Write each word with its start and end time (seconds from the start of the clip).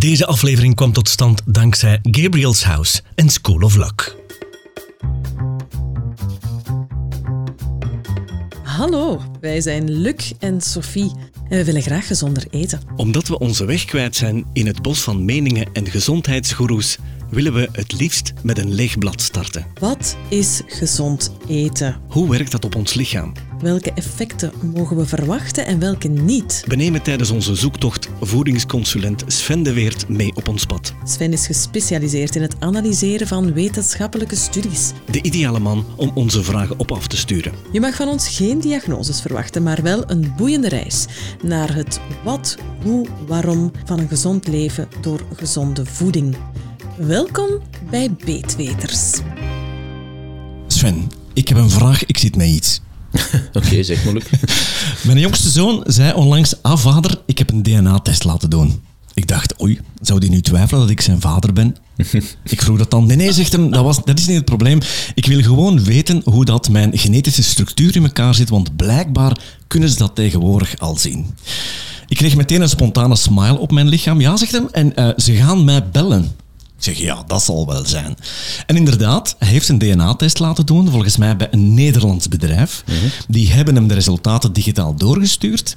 Deze 0.00 0.26
aflevering 0.26 0.74
kwam 0.74 0.92
tot 0.92 1.08
stand 1.08 1.42
dankzij 1.46 1.98
Gabriel's 2.02 2.62
House 2.62 3.00
en 3.14 3.28
School 3.28 3.60
of 3.62 3.76
Luck. 3.76 4.16
Hallo, 8.62 9.20
wij 9.40 9.60
zijn 9.60 9.90
Luc 9.90 10.32
en 10.38 10.60
Sophie 10.60 11.12
en 11.48 11.58
we 11.58 11.64
willen 11.64 11.82
graag 11.82 12.06
gezonder 12.06 12.46
eten. 12.50 12.80
Omdat 12.96 13.28
we 13.28 13.38
onze 13.38 13.64
weg 13.64 13.84
kwijt 13.84 14.16
zijn 14.16 14.44
in 14.52 14.66
het 14.66 14.82
bos 14.82 15.00
van 15.00 15.24
meningen 15.24 15.68
en 15.72 15.86
gezondheidsgoeroes, 15.86 16.98
willen 17.30 17.54
we 17.54 17.68
het 17.72 17.92
liefst 17.92 18.32
met 18.42 18.58
een 18.58 18.72
leeg 18.74 18.98
blad 18.98 19.20
starten. 19.20 19.66
Wat 19.80 20.16
is 20.28 20.62
gezond 20.66 21.32
eten? 21.48 22.00
Hoe 22.08 22.30
werkt 22.30 22.50
dat 22.50 22.64
op 22.64 22.74
ons 22.74 22.94
lichaam? 22.94 23.32
Welke 23.60 23.92
effecten 23.92 24.52
mogen 24.74 24.96
we 24.96 25.06
verwachten 25.06 25.66
en 25.66 25.78
welke 25.78 26.08
niet? 26.08 26.64
We 26.66 26.76
nemen 26.76 27.02
tijdens 27.02 27.30
onze 27.30 27.54
zoektocht 27.54 28.08
voedingsconsulent 28.20 29.24
Sven 29.26 29.62
de 29.62 29.72
Weert 29.72 30.08
mee 30.08 30.32
op 30.34 30.48
ons 30.48 30.64
pad. 30.64 30.94
Sven 31.04 31.32
is 31.32 31.46
gespecialiseerd 31.46 32.36
in 32.36 32.42
het 32.42 32.56
analyseren 32.58 33.26
van 33.26 33.52
wetenschappelijke 33.52 34.36
studies. 34.36 34.92
De 35.10 35.22
ideale 35.22 35.58
man 35.58 35.84
om 35.96 36.10
onze 36.14 36.42
vragen 36.42 36.78
op 36.78 36.92
af 36.92 37.06
te 37.06 37.16
sturen. 37.16 37.52
Je 37.72 37.80
mag 37.80 37.94
van 37.94 38.08
ons 38.08 38.28
geen 38.28 38.60
diagnoses 38.60 39.20
verwachten, 39.20 39.62
maar 39.62 39.82
wel 39.82 40.10
een 40.10 40.32
boeiende 40.36 40.68
reis 40.68 41.06
naar 41.42 41.74
het 41.74 42.00
wat, 42.24 42.56
hoe, 42.82 43.06
waarom 43.26 43.72
van 43.84 43.98
een 43.98 44.08
gezond 44.08 44.46
leven 44.48 44.88
door 45.00 45.20
gezonde 45.34 45.86
voeding. 45.86 46.36
Welkom 46.96 47.48
bij 47.90 48.10
Beetweters. 48.24 49.20
Sven, 50.66 51.10
ik 51.32 51.48
heb 51.48 51.58
een 51.58 51.70
vraag, 51.70 52.04
ik 52.04 52.18
zit 52.18 52.36
met 52.36 52.46
iets. 52.46 52.80
Oké, 53.52 53.82
zeg 53.82 54.04
maar, 54.04 54.14
Luc. 54.14 54.24
Mijn 55.06 55.18
jongste 55.18 55.50
zoon 55.50 55.82
zei 55.86 56.12
onlangs, 56.12 56.62
ah 56.62 56.78
vader, 56.78 57.20
ik 57.26 57.38
heb 57.38 57.50
een 57.50 57.62
DNA-test 57.62 58.24
laten 58.24 58.50
doen. 58.50 58.80
Ik 59.14 59.26
dacht, 59.26 59.62
oei, 59.62 59.80
zou 60.00 60.20
die 60.20 60.30
nu 60.30 60.40
twijfelen 60.40 60.80
dat 60.80 60.90
ik 60.90 61.00
zijn 61.00 61.20
vader 61.20 61.52
ben? 61.52 61.76
ik 62.44 62.62
vroeg 62.62 62.78
dat 62.78 62.90
dan. 62.90 63.06
Nee, 63.06 63.16
nee, 63.16 63.32
zegt 63.32 63.52
hem, 63.52 63.70
dat, 63.70 63.84
was, 63.84 64.04
dat 64.04 64.18
is 64.18 64.26
niet 64.26 64.36
het 64.36 64.44
probleem. 64.44 64.78
Ik 65.14 65.26
wil 65.26 65.42
gewoon 65.42 65.84
weten 65.84 66.22
hoe 66.24 66.44
dat 66.44 66.68
mijn 66.68 66.98
genetische 66.98 67.42
structuur 67.42 67.96
in 67.96 68.02
elkaar 68.02 68.34
zit, 68.34 68.48
want 68.48 68.76
blijkbaar 68.76 69.38
kunnen 69.66 69.88
ze 69.88 69.96
dat 69.96 70.14
tegenwoordig 70.14 70.78
al 70.78 70.96
zien. 70.96 71.26
Ik 72.08 72.16
kreeg 72.16 72.36
meteen 72.36 72.60
een 72.60 72.68
spontane 72.68 73.16
smile 73.16 73.58
op 73.58 73.70
mijn 73.70 73.88
lichaam. 73.88 74.20
Ja, 74.20 74.36
zegt 74.36 74.52
hem, 74.52 74.68
en 74.72 74.96
eh, 74.96 75.08
ze 75.16 75.34
gaan 75.34 75.64
mij 75.64 75.88
bellen. 75.88 76.32
Ik 76.80 76.86
zeg, 76.86 76.98
ja, 76.98 77.24
dat 77.26 77.42
zal 77.42 77.66
wel 77.66 77.86
zijn. 77.86 78.16
En 78.66 78.76
inderdaad, 78.76 79.36
hij 79.38 79.48
heeft 79.48 79.68
een 79.68 79.78
DNA-test 79.78 80.38
laten 80.38 80.66
doen, 80.66 80.90
volgens 80.90 81.16
mij 81.16 81.36
bij 81.36 81.48
een 81.50 81.74
Nederlands 81.74 82.28
bedrijf. 82.28 82.84
Die 83.28 83.50
hebben 83.50 83.74
hem 83.74 83.88
de 83.88 83.94
resultaten 83.94 84.52
digitaal 84.52 84.94
doorgestuurd. 84.94 85.76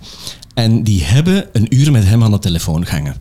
En 0.53 0.83
die 0.83 1.03
hebben 1.03 1.47
een 1.53 1.75
uur 1.75 1.91
met 1.91 2.05
hem 2.05 2.23
aan 2.23 2.31
de 2.31 2.39
telefoon 2.39 2.85
gehangen. 2.85 3.15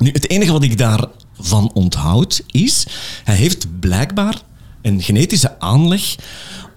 Nu, 0.00 0.10
het 0.10 0.30
enige 0.30 0.52
wat 0.52 0.62
ik 0.62 0.78
daarvan 0.78 1.70
onthoud 1.72 2.42
is, 2.46 2.86
hij 3.24 3.36
heeft 3.36 3.80
blijkbaar 3.80 4.42
een 4.82 5.02
genetische 5.02 5.60
aanleg 5.60 6.14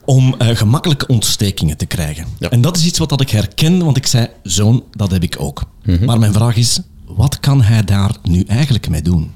om 0.05 0.35
uh, 0.41 0.47
gemakkelijke 0.47 1.07
ontstekingen 1.07 1.77
te 1.77 1.85
krijgen. 1.85 2.25
Ja. 2.39 2.49
En 2.49 2.61
dat 2.61 2.77
is 2.77 2.85
iets 2.85 2.99
wat 2.99 3.09
dat 3.09 3.21
ik 3.21 3.29
herken, 3.29 3.83
want 3.83 3.97
ik 3.97 4.07
zei, 4.07 4.27
zoon, 4.43 4.83
dat 4.91 5.11
heb 5.11 5.23
ik 5.23 5.35
ook. 5.39 5.63
Maar 6.05 6.19
mijn 6.19 6.33
vraag 6.33 6.55
is, 6.55 6.79
wat 7.05 7.39
kan 7.39 7.61
hij 7.61 7.83
daar 7.83 8.15
nu 8.23 8.43
eigenlijk 8.47 8.89
mee 8.89 9.01
doen? 9.01 9.35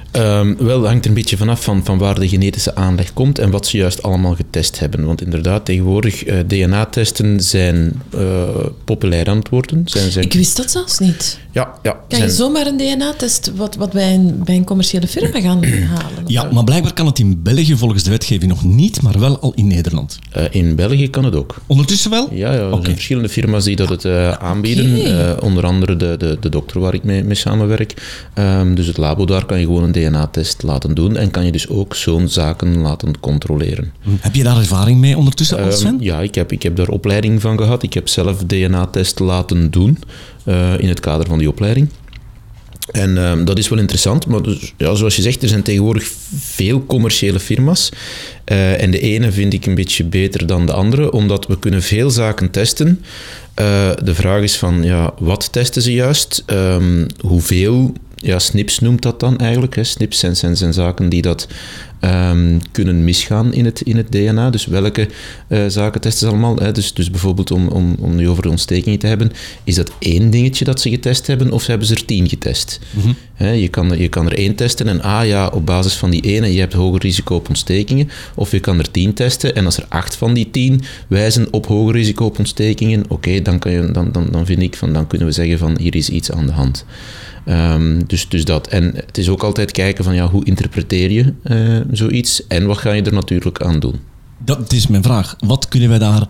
Ehm, 0.11 0.55
wel, 0.57 0.79
dat 0.79 0.89
hangt 0.89 1.03
er 1.03 1.09
een 1.09 1.17
beetje 1.17 1.37
vanaf 1.37 1.63
van, 1.63 1.85
van 1.85 1.97
waar 1.97 2.19
de 2.19 2.27
genetische 2.27 2.75
aanleg 2.75 3.13
komt 3.13 3.39
en 3.39 3.49
wat 3.49 3.67
ze 3.67 3.77
juist 3.77 4.03
allemaal 4.03 4.35
getest 4.35 4.79
hebben. 4.79 5.05
Want 5.05 5.21
inderdaad, 5.21 5.65
tegenwoordig 5.65 6.27
uh, 6.27 6.39
DNA-testen 6.47 7.41
zijn 7.41 8.01
uh, 8.15 8.49
populair 8.85 9.29
aan 9.29 9.37
het 9.37 9.49
worden. 9.49 9.81
Zijn, 9.85 10.11
zijn... 10.11 10.25
Ik 10.25 10.33
wist 10.33 10.57
dat 10.57 10.71
zelfs 10.71 10.99
niet. 10.99 11.39
Ja, 11.51 11.73
ja. 11.83 11.91
Kan 11.91 12.01
zijn... 12.07 12.21
je 12.21 12.29
zomaar 12.29 12.67
een 12.67 12.77
DNA-test 12.77 13.51
wat, 13.55 13.75
wat 13.75 13.91
bij, 13.91 14.13
een, 14.13 14.41
bij 14.43 14.55
een 14.55 14.63
commerciële 14.63 15.07
firma 15.07 15.41
gaan 15.41 15.63
halen? 15.95 16.23
Ja, 16.25 16.51
maar 16.51 16.63
blijkbaar 16.63 16.93
kan 16.93 17.05
het 17.05 17.19
in 17.19 17.41
België 17.41 17.77
volgens 17.77 18.03
de 18.03 18.09
wetgeving 18.09 18.51
nog 18.51 18.63
niet, 18.63 19.01
maar 19.01 19.19
wel 19.19 19.39
al 19.39 19.53
in 19.55 19.67
Nederland. 19.67 20.19
Uh, 20.37 20.43
in 20.51 20.75
België 20.75 21.09
kan 21.09 21.25
het 21.25 21.35
ook. 21.35 21.55
Ondertussen 21.67 22.11
wel? 22.11 22.29
Ja, 22.31 22.53
ja 22.53 22.59
er 22.59 22.79
zijn 22.81 22.95
verschillende 22.95 23.29
firma's 23.29 23.63
die 23.63 23.75
dat 23.75 23.89
het 23.89 24.03
uh, 24.03 24.31
aanbieden. 24.31 25.07
Uh, 25.07 25.31
onder 25.41 25.65
andere 25.65 25.95
de, 25.95 26.15
de, 26.17 26.37
de 26.39 26.49
dokter 26.49 26.79
waar 26.79 26.93
ik 26.93 27.03
mee, 27.03 27.23
mee 27.23 27.35
samenwerk. 27.35 27.93
Um, 28.35 28.75
dus 28.75 28.87
het 28.87 28.97
labo 28.97 29.25
daar 29.25 29.45
kan 29.45 29.59
je 29.59 29.65
gewoon 29.65 29.83
een 29.83 29.91
DNA-test 30.09 30.63
laten 30.63 30.95
doen 30.95 31.17
en 31.17 31.31
kan 31.31 31.45
je 31.45 31.51
dus 31.51 31.69
ook 31.69 31.95
zo'n 31.95 32.29
zaken 32.29 32.77
laten 32.77 33.19
controleren. 33.19 33.93
Heb 34.19 34.35
je 34.35 34.43
daar 34.43 34.57
ervaring 34.57 34.99
mee 34.99 35.17
ondertussen 35.17 35.57
als 35.63 35.79
Sven? 35.79 35.93
Um, 35.93 36.01
ja, 36.01 36.19
ik 36.19 36.35
heb, 36.35 36.51
ik 36.51 36.63
heb 36.63 36.75
daar 36.75 36.87
opleiding 36.87 37.41
van 37.41 37.57
gehad. 37.57 37.83
Ik 37.83 37.93
heb 37.93 38.07
zelf 38.07 38.37
DNA-test 38.37 39.19
laten 39.19 39.71
doen 39.71 39.97
uh, 40.45 40.79
in 40.79 40.87
het 40.87 40.99
kader 40.99 41.27
van 41.27 41.37
die 41.37 41.49
opleiding. 41.49 41.89
En 42.91 43.17
um, 43.17 43.45
dat 43.45 43.57
is 43.57 43.69
wel 43.69 43.79
interessant, 43.79 44.27
maar 44.27 44.41
dus, 44.41 44.73
ja, 44.77 44.95
zoals 44.95 45.15
je 45.15 45.21
zegt, 45.21 45.41
er 45.41 45.49
zijn 45.49 45.61
tegenwoordig 45.61 46.11
veel 46.35 46.85
commerciële 46.85 47.39
firma's. 47.39 47.89
Uh, 48.51 48.81
en 48.81 48.91
de 48.91 48.99
ene 48.99 49.31
vind 49.31 49.53
ik 49.53 49.65
een 49.65 49.75
beetje 49.75 50.03
beter 50.03 50.47
dan 50.47 50.65
de 50.65 50.73
andere, 50.73 51.11
omdat 51.11 51.47
we 51.47 51.59
kunnen 51.59 51.81
veel 51.81 52.09
zaken 52.09 52.51
testen. 52.51 52.87
Uh, 53.61 53.91
de 54.03 54.15
vraag 54.15 54.41
is 54.41 54.57
van, 54.57 54.83
ja, 54.83 55.13
wat 55.19 55.51
testen 55.51 55.81
ze 55.81 55.93
juist? 55.93 56.43
Um, 56.47 57.05
hoeveel? 57.19 57.93
Ja, 58.23 58.39
SNPs 58.39 58.79
noemt 58.79 59.01
dat 59.01 59.19
dan 59.19 59.37
eigenlijk. 59.37 59.75
Hè. 59.75 59.83
SNPs 59.83 60.19
zijn, 60.19 60.35
zijn, 60.35 60.57
zijn 60.57 60.73
zaken 60.73 61.09
die 61.09 61.21
dat 61.21 61.47
um, 62.01 62.59
kunnen 62.71 63.03
misgaan 63.03 63.53
in 63.53 63.65
het, 63.65 63.81
in 63.81 63.97
het 63.97 64.11
DNA. 64.11 64.49
Dus 64.49 64.65
welke 64.65 65.07
uh, 65.47 65.65
zaken 65.67 66.01
testen 66.01 66.27
ze 66.27 66.33
allemaal? 66.33 66.55
Hè? 66.55 66.71
Dus, 66.71 66.93
dus 66.93 67.11
bijvoorbeeld 67.11 67.51
om, 67.51 67.67
om, 67.67 67.95
om 67.99 68.15
nu 68.15 68.29
over 68.29 68.43
de 68.43 68.49
ontstekingen 68.49 68.99
te 68.99 69.07
hebben, 69.07 69.31
is 69.63 69.75
dat 69.75 69.91
één 69.99 70.29
dingetje 70.29 70.65
dat 70.65 70.81
ze 70.81 70.89
getest 70.89 71.27
hebben 71.27 71.51
of 71.51 71.65
hebben 71.65 71.87
ze 71.87 71.93
er 71.93 72.05
tien 72.05 72.29
getest? 72.29 72.79
Mm-hmm. 72.91 73.15
Hè, 73.33 73.51
je, 73.51 73.67
kan, 73.67 73.97
je 73.97 74.07
kan 74.07 74.25
er 74.25 74.37
één 74.37 74.55
testen 74.55 74.87
en 74.87 75.01
ah 75.01 75.27
ja, 75.27 75.47
op 75.47 75.65
basis 75.65 75.93
van 75.93 76.09
die 76.09 76.21
ene, 76.21 76.53
je 76.53 76.59
hebt 76.59 76.73
hoger 76.73 77.01
risico 77.01 77.35
op 77.35 77.49
ontstekingen. 77.49 78.09
Of 78.35 78.51
je 78.51 78.59
kan 78.59 78.79
er 78.79 78.91
tien 78.91 79.13
testen 79.13 79.55
en 79.55 79.65
als 79.65 79.77
er 79.77 79.85
acht 79.89 80.15
van 80.15 80.33
die 80.33 80.51
tien 80.51 80.81
wijzen 81.07 81.47
op 81.51 81.65
hoger 81.67 81.93
risico 81.93 82.25
op 82.25 82.39
ontstekingen, 82.39 83.03
oké, 83.03 83.13
okay, 83.13 83.41
dan, 83.41 83.59
kan 83.59 83.71
je, 83.71 83.91
dan, 83.91 84.11
dan, 84.11 84.27
dan 84.31 84.45
vind 84.45 84.61
ik 84.61 84.75
van, 84.75 84.93
dan 84.93 85.07
kunnen 85.07 85.27
we 85.27 85.33
zeggen 85.33 85.57
van 85.57 85.77
hier 85.79 85.95
is 85.95 86.09
iets 86.09 86.31
aan 86.31 86.45
de 86.45 86.51
hand. 86.51 86.85
Um, 87.45 88.07
dus, 88.07 88.29
dus 88.29 88.45
dat. 88.45 88.67
En 88.67 88.91
het 88.95 89.17
is 89.17 89.29
ook 89.29 89.43
altijd 89.43 89.71
kijken 89.71 90.03
van 90.03 90.15
ja, 90.15 90.27
hoe 90.27 90.45
interpreteer 90.45 91.11
je 91.11 91.33
uh, 91.43 91.81
zoiets 91.91 92.47
en 92.47 92.65
wat 92.65 92.77
ga 92.77 92.91
je 92.91 93.01
er 93.01 93.13
natuurlijk 93.13 93.61
aan 93.61 93.79
doen. 93.79 93.99
Dat 94.45 94.73
is 94.73 94.87
mijn 94.87 95.03
vraag. 95.03 95.35
Wat 95.39 95.67
kunnen 95.67 95.89
wij 95.89 95.99
daar 95.99 96.27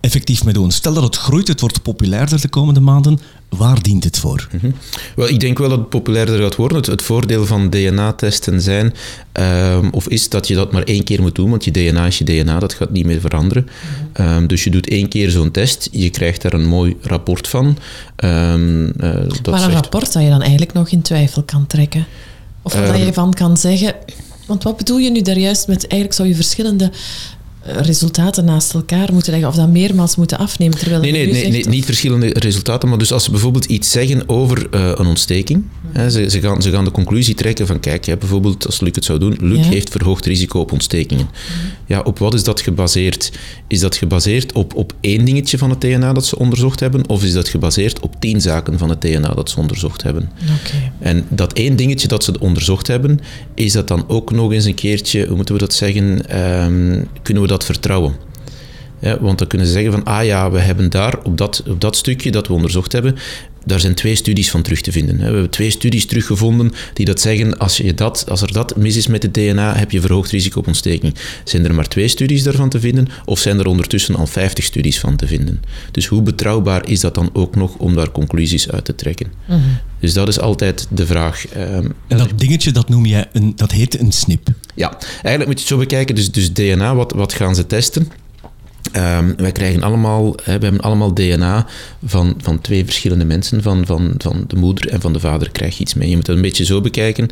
effectief 0.00 0.44
mee 0.44 0.54
doen? 0.54 0.70
Stel 0.70 0.94
dat 0.94 1.02
het 1.02 1.16
groeit, 1.16 1.48
het 1.48 1.60
wordt 1.60 1.82
populairder 1.82 2.40
de 2.40 2.48
komende 2.48 2.80
maanden. 2.80 3.18
Waar 3.48 3.82
dient 3.82 4.04
het 4.04 4.18
voor? 4.18 4.48
Mm-hmm. 4.52 4.74
Wel, 5.16 5.28
ik 5.28 5.40
denk 5.40 5.58
wel 5.58 5.68
dat 5.68 5.78
het 5.78 5.88
populairder 5.88 6.40
gaat 6.40 6.56
worden. 6.56 6.76
Het, 6.76 6.86
het 6.86 7.02
voordeel 7.02 7.46
van 7.46 7.70
DNA-testen 7.70 8.60
zijn, 8.60 8.94
um, 9.32 9.90
of 9.90 10.08
is 10.08 10.28
dat 10.28 10.48
je 10.48 10.54
dat 10.54 10.72
maar 10.72 10.82
één 10.82 11.04
keer 11.04 11.20
moet 11.20 11.34
doen, 11.34 11.50
want 11.50 11.64
je 11.64 11.70
DNA 11.70 12.06
is 12.06 12.18
je 12.18 12.24
DNA, 12.24 12.58
dat 12.58 12.74
gaat 12.74 12.90
niet 12.90 13.06
meer 13.06 13.20
veranderen. 13.20 13.68
Mm-hmm. 14.16 14.36
Um, 14.36 14.46
dus 14.46 14.64
je 14.64 14.70
doet 14.70 14.88
één 14.88 15.08
keer 15.08 15.30
zo'n 15.30 15.50
test, 15.50 15.88
je 15.92 16.10
krijgt 16.10 16.42
daar 16.42 16.52
een 16.52 16.66
mooi 16.66 16.96
rapport 17.02 17.48
van. 17.48 17.78
Um, 18.16 18.84
uh, 18.84 18.92
dat 18.96 19.46
maar 19.46 19.54
een 19.54 19.58
zegt... 19.58 19.72
rapport 19.72 20.12
dat 20.12 20.22
je 20.22 20.28
dan 20.28 20.40
eigenlijk 20.40 20.72
nog 20.72 20.88
in 20.88 21.02
twijfel 21.02 21.42
kan 21.42 21.66
trekken? 21.66 22.06
Of 22.62 22.72
dat 22.72 22.98
je 22.98 23.12
van 23.12 23.32
kan 23.32 23.56
zeggen... 23.56 23.94
Want 24.46 24.62
wat 24.62 24.76
bedoel 24.76 24.98
je 24.98 25.10
nu 25.10 25.22
daar 25.22 25.38
juist 25.38 25.66
met... 25.66 25.80
Eigenlijk 25.80 26.12
zou 26.12 26.28
je 26.28 26.34
verschillende 26.34 26.90
resultaten 27.72 28.44
naast 28.44 28.74
elkaar 28.74 29.12
moeten 29.12 29.30
leggen 29.32 29.50
of 29.50 29.54
dat 29.54 29.68
meermaals 29.68 30.16
moeten 30.16 30.38
afnemen. 30.38 30.78
Terwijl 30.78 31.00
nee, 31.00 31.12
nee, 31.12 31.50
nee, 31.50 31.68
niet 31.68 31.84
verschillende 31.84 32.30
resultaten, 32.32 32.88
maar 32.88 32.98
dus 32.98 33.12
als 33.12 33.24
ze 33.24 33.30
bijvoorbeeld 33.30 33.64
iets 33.64 33.90
zeggen 33.90 34.28
over 34.28 34.66
uh, 34.74 34.92
een 34.94 35.06
ontsteking, 35.06 35.64
ze, 35.94 36.30
ze, 36.30 36.40
gaan, 36.40 36.62
ze 36.62 36.70
gaan 36.70 36.84
de 36.84 36.90
conclusie 36.90 37.34
trekken 37.34 37.66
van 37.66 37.80
kijk, 37.80 38.04
hè, 38.04 38.16
bijvoorbeeld 38.16 38.66
als 38.66 38.80
Luc 38.80 38.94
het 38.94 39.04
zou 39.04 39.18
doen, 39.18 39.36
Luc 39.40 39.58
ja. 39.58 39.70
heeft 39.70 39.90
verhoogd 39.90 40.26
risico 40.26 40.60
op 40.60 40.72
ontstekingen. 40.72 41.28
Ja, 41.86 42.00
op 42.00 42.18
wat 42.18 42.34
is 42.34 42.44
dat 42.44 42.60
gebaseerd? 42.60 43.32
Is 43.66 43.80
dat 43.80 43.96
gebaseerd 43.96 44.52
op, 44.52 44.74
op 44.74 44.92
één 45.00 45.24
dingetje 45.24 45.58
van 45.58 45.70
het 45.70 45.80
DNA 45.80 46.12
dat 46.12 46.26
ze 46.26 46.38
onderzocht 46.38 46.80
hebben, 46.80 47.08
of 47.08 47.24
is 47.24 47.32
dat 47.32 47.48
gebaseerd 47.48 48.00
op 48.00 48.20
tien 48.20 48.40
zaken 48.40 48.78
van 48.78 48.88
het 48.88 49.00
DNA 49.00 49.34
dat 49.34 49.50
ze 49.50 49.58
onderzocht 49.58 50.02
hebben? 50.02 50.30
Okay. 50.42 50.92
En 50.98 51.26
dat 51.28 51.52
één 51.52 51.76
dingetje 51.76 52.08
dat 52.08 52.24
ze 52.24 52.40
onderzocht 52.40 52.86
hebben, 52.86 53.20
is 53.54 53.72
dat 53.72 53.88
dan 53.88 54.04
ook 54.08 54.30
nog 54.30 54.52
eens 54.52 54.64
een 54.64 54.74
keertje, 54.74 55.26
hoe 55.26 55.36
moeten 55.36 55.54
we 55.54 55.60
dat 55.60 55.74
zeggen, 55.74 56.04
um, 56.64 57.08
kunnen 57.22 57.42
we 57.42 57.48
dat 57.48 57.64
vertrouwen. 57.64 58.14
Ja, 59.00 59.20
want 59.20 59.38
dan 59.38 59.46
kunnen 59.46 59.66
ze 59.66 59.72
zeggen 59.72 59.92
van, 59.92 60.04
ah 60.04 60.24
ja, 60.24 60.50
we 60.50 60.58
hebben 60.58 60.90
daar 60.90 61.18
op 61.22 61.38
dat, 61.38 61.62
op 61.68 61.80
dat 61.80 61.96
stukje 61.96 62.30
dat 62.30 62.46
we 62.46 62.52
onderzocht 62.52 62.92
hebben, 62.92 63.16
daar 63.68 63.80
zijn 63.80 63.94
twee 63.94 64.14
studies 64.14 64.50
van 64.50 64.62
terug 64.62 64.80
te 64.80 64.92
vinden. 64.92 65.16
We 65.16 65.22
hebben 65.22 65.50
twee 65.50 65.70
studies 65.70 66.06
teruggevonden 66.06 66.72
die 66.92 67.06
dat 67.06 67.20
zeggen, 67.20 67.58
als, 67.58 67.76
je 67.76 67.94
dat, 67.94 68.24
als 68.28 68.42
er 68.42 68.52
dat 68.52 68.76
mis 68.76 68.96
is 68.96 69.06
met 69.06 69.22
het 69.22 69.34
DNA, 69.34 69.76
heb 69.76 69.90
je 69.90 70.00
verhoogd 70.00 70.30
risico 70.30 70.58
op 70.58 70.66
ontsteking. 70.66 71.14
Zijn 71.44 71.64
er 71.64 71.74
maar 71.74 71.88
twee 71.88 72.08
studies 72.08 72.42
daarvan 72.42 72.68
te 72.68 72.80
vinden, 72.80 73.08
of 73.24 73.38
zijn 73.38 73.58
er 73.58 73.66
ondertussen 73.66 74.14
al 74.14 74.26
50 74.26 74.64
studies 74.64 75.00
van 75.00 75.16
te 75.16 75.26
vinden? 75.26 75.62
Dus 75.90 76.06
hoe 76.06 76.22
betrouwbaar 76.22 76.88
is 76.88 77.00
dat 77.00 77.14
dan 77.14 77.30
ook 77.32 77.56
nog 77.56 77.74
om 77.74 77.94
daar 77.94 78.10
conclusies 78.10 78.70
uit 78.70 78.84
te 78.84 78.94
trekken? 78.94 79.32
Mm-hmm. 79.46 79.78
Dus 80.00 80.12
dat 80.12 80.28
is 80.28 80.40
altijd 80.40 80.86
de 80.90 81.06
vraag. 81.06 81.44
Um, 81.56 81.92
en 82.06 82.16
dat 82.16 82.30
dingetje, 82.36 82.72
dat 82.72 82.88
noem 82.88 83.06
jij, 83.06 83.28
een, 83.32 83.52
dat 83.56 83.72
heet 83.72 84.00
een 84.00 84.12
SNP. 84.12 84.48
Ja, 84.74 84.98
eigenlijk 85.00 85.46
moet 85.46 85.54
je 85.54 85.60
het 85.60 85.68
zo 85.68 85.78
bekijken. 85.78 86.14
Dus, 86.14 86.32
dus 86.32 86.52
DNA, 86.52 86.94
wat, 86.94 87.12
wat 87.12 87.32
gaan 87.32 87.54
ze 87.54 87.66
testen? 87.66 88.08
Ehm, 88.92 89.34
wij 89.36 89.52
krijgen 89.52 89.82
allemaal, 89.82 90.34
hè, 90.42 90.58
we 90.58 90.64
hebben 90.64 90.80
allemaal 90.80 91.14
DNA 91.14 91.66
van, 92.04 92.34
van 92.42 92.60
twee 92.60 92.84
verschillende 92.84 93.24
mensen. 93.24 93.62
Van, 93.62 93.86
van, 93.86 94.14
van 94.18 94.44
de 94.46 94.56
moeder 94.56 94.88
en 94.88 95.00
van 95.00 95.12
de 95.12 95.20
vader 95.20 95.50
krijg 95.50 95.76
je 95.76 95.80
iets 95.80 95.94
mee. 95.94 96.08
Je 96.08 96.16
moet 96.16 96.26
dat 96.26 96.36
een 96.36 96.42
beetje 96.42 96.64
zo 96.64 96.80
bekijken. 96.80 97.28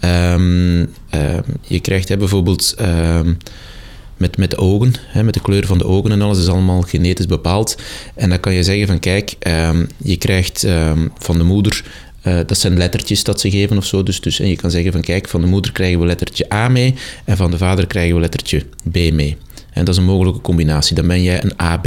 Ehm, 0.00 0.86
ehm, 1.10 1.42
je 1.62 1.80
krijgt 1.80 2.08
hè, 2.08 2.16
bijvoorbeeld 2.16 2.74
met, 4.16 4.36
met 4.36 4.50
de 4.50 4.56
ogen, 4.56 4.94
hè, 5.06 5.22
met 5.22 5.34
de 5.34 5.40
kleur 5.40 5.66
van 5.66 5.78
de 5.78 5.84
ogen 5.84 6.12
en 6.12 6.22
alles, 6.22 6.38
is 6.38 6.48
allemaal 6.48 6.80
genetisch 6.80 7.26
bepaald. 7.26 7.76
En 8.14 8.28
dan 8.28 8.40
kan 8.40 8.54
je 8.54 8.62
zeggen 8.62 8.86
van 8.86 8.98
kijk, 8.98 9.34
je 9.96 10.16
krijgt 10.16 10.66
van 11.18 11.38
de 11.38 11.44
moeder 11.44 11.84
uh, 12.28 12.38
dat 12.46 12.58
zijn 12.58 12.76
lettertjes 12.76 13.24
dat 13.24 13.40
ze 13.40 13.50
geven 13.50 13.76
of 13.76 13.84
zo. 13.84 14.02
Dus, 14.02 14.20
dus, 14.20 14.40
en 14.40 14.48
je 14.48 14.56
kan 14.56 14.70
zeggen 14.70 14.92
van 14.92 15.00
kijk, 15.00 15.28
van 15.28 15.40
de 15.40 15.46
moeder 15.46 15.72
krijgen 15.72 16.00
we 16.00 16.06
lettertje 16.06 16.52
A 16.52 16.68
mee 16.68 16.94
en 17.24 17.36
van 17.36 17.50
de 17.50 17.58
vader 17.58 17.86
krijgen 17.86 18.14
we 18.14 18.20
lettertje 18.20 18.64
B 18.90 18.94
mee. 18.94 19.36
En 19.78 19.84
dat 19.84 19.94
is 19.94 20.00
een 20.00 20.06
mogelijke 20.06 20.40
combinatie. 20.40 20.96
Dan 20.96 21.06
ben 21.06 21.22
jij 21.22 21.44
een 21.44 21.56
AB 21.56 21.86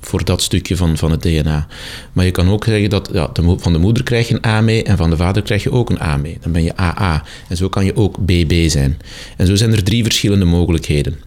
voor 0.00 0.24
dat 0.24 0.42
stukje 0.42 0.76
van, 0.76 0.96
van 0.96 1.10
het 1.10 1.22
DNA. 1.22 1.66
Maar 2.12 2.24
je 2.24 2.30
kan 2.30 2.48
ook 2.48 2.64
zeggen 2.64 2.90
dat 2.90 3.10
ja, 3.12 3.30
de, 3.32 3.54
van 3.58 3.72
de 3.72 3.78
moeder 3.78 4.02
krijg 4.02 4.28
je 4.28 4.34
een 4.34 4.46
A 4.46 4.60
mee 4.60 4.82
en 4.82 4.96
van 4.96 5.10
de 5.10 5.16
vader 5.16 5.42
krijg 5.42 5.62
je 5.62 5.72
ook 5.72 5.90
een 5.90 6.02
A 6.02 6.16
mee. 6.16 6.38
Dan 6.40 6.52
ben 6.52 6.62
je 6.62 6.76
AA. 6.76 7.24
En 7.48 7.56
zo 7.56 7.68
kan 7.68 7.84
je 7.84 7.96
ook 7.96 8.18
BB 8.18 8.68
zijn. 8.68 8.98
En 9.36 9.46
zo 9.46 9.54
zijn 9.54 9.72
er 9.72 9.84
drie 9.84 10.02
verschillende 10.02 10.44
mogelijkheden. 10.44 11.18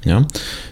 Ja? 0.00 0.26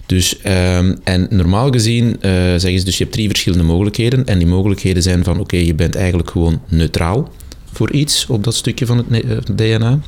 Dus, 0.06 0.38
um, 0.46 0.99
en 1.05 1.26
normaal 1.31 1.70
gezien 1.70 2.06
uh, 2.06 2.32
zeggen 2.32 2.79
ze 2.79 2.85
dus 2.85 2.99
je 2.99 3.02
hebt 3.02 3.17
drie 3.17 3.29
verschillende 3.29 3.64
mogelijkheden. 3.64 4.26
En 4.26 4.38
die 4.38 4.46
mogelijkheden 4.46 5.02
zijn 5.02 5.25
van 5.25 5.40
oké, 5.40 5.56
je 5.56 5.75
bent 5.75 5.94
eigenlijk 5.94 6.31
gewoon 6.31 6.61
neutraal 6.69 7.32
voor 7.73 7.93
iets 7.93 8.26
op 8.26 8.44
dat 8.44 8.55
stukje 8.55 8.87
van 8.87 8.96
het, 8.96 9.25
uh, 9.25 9.38
DNA. 9.55 9.99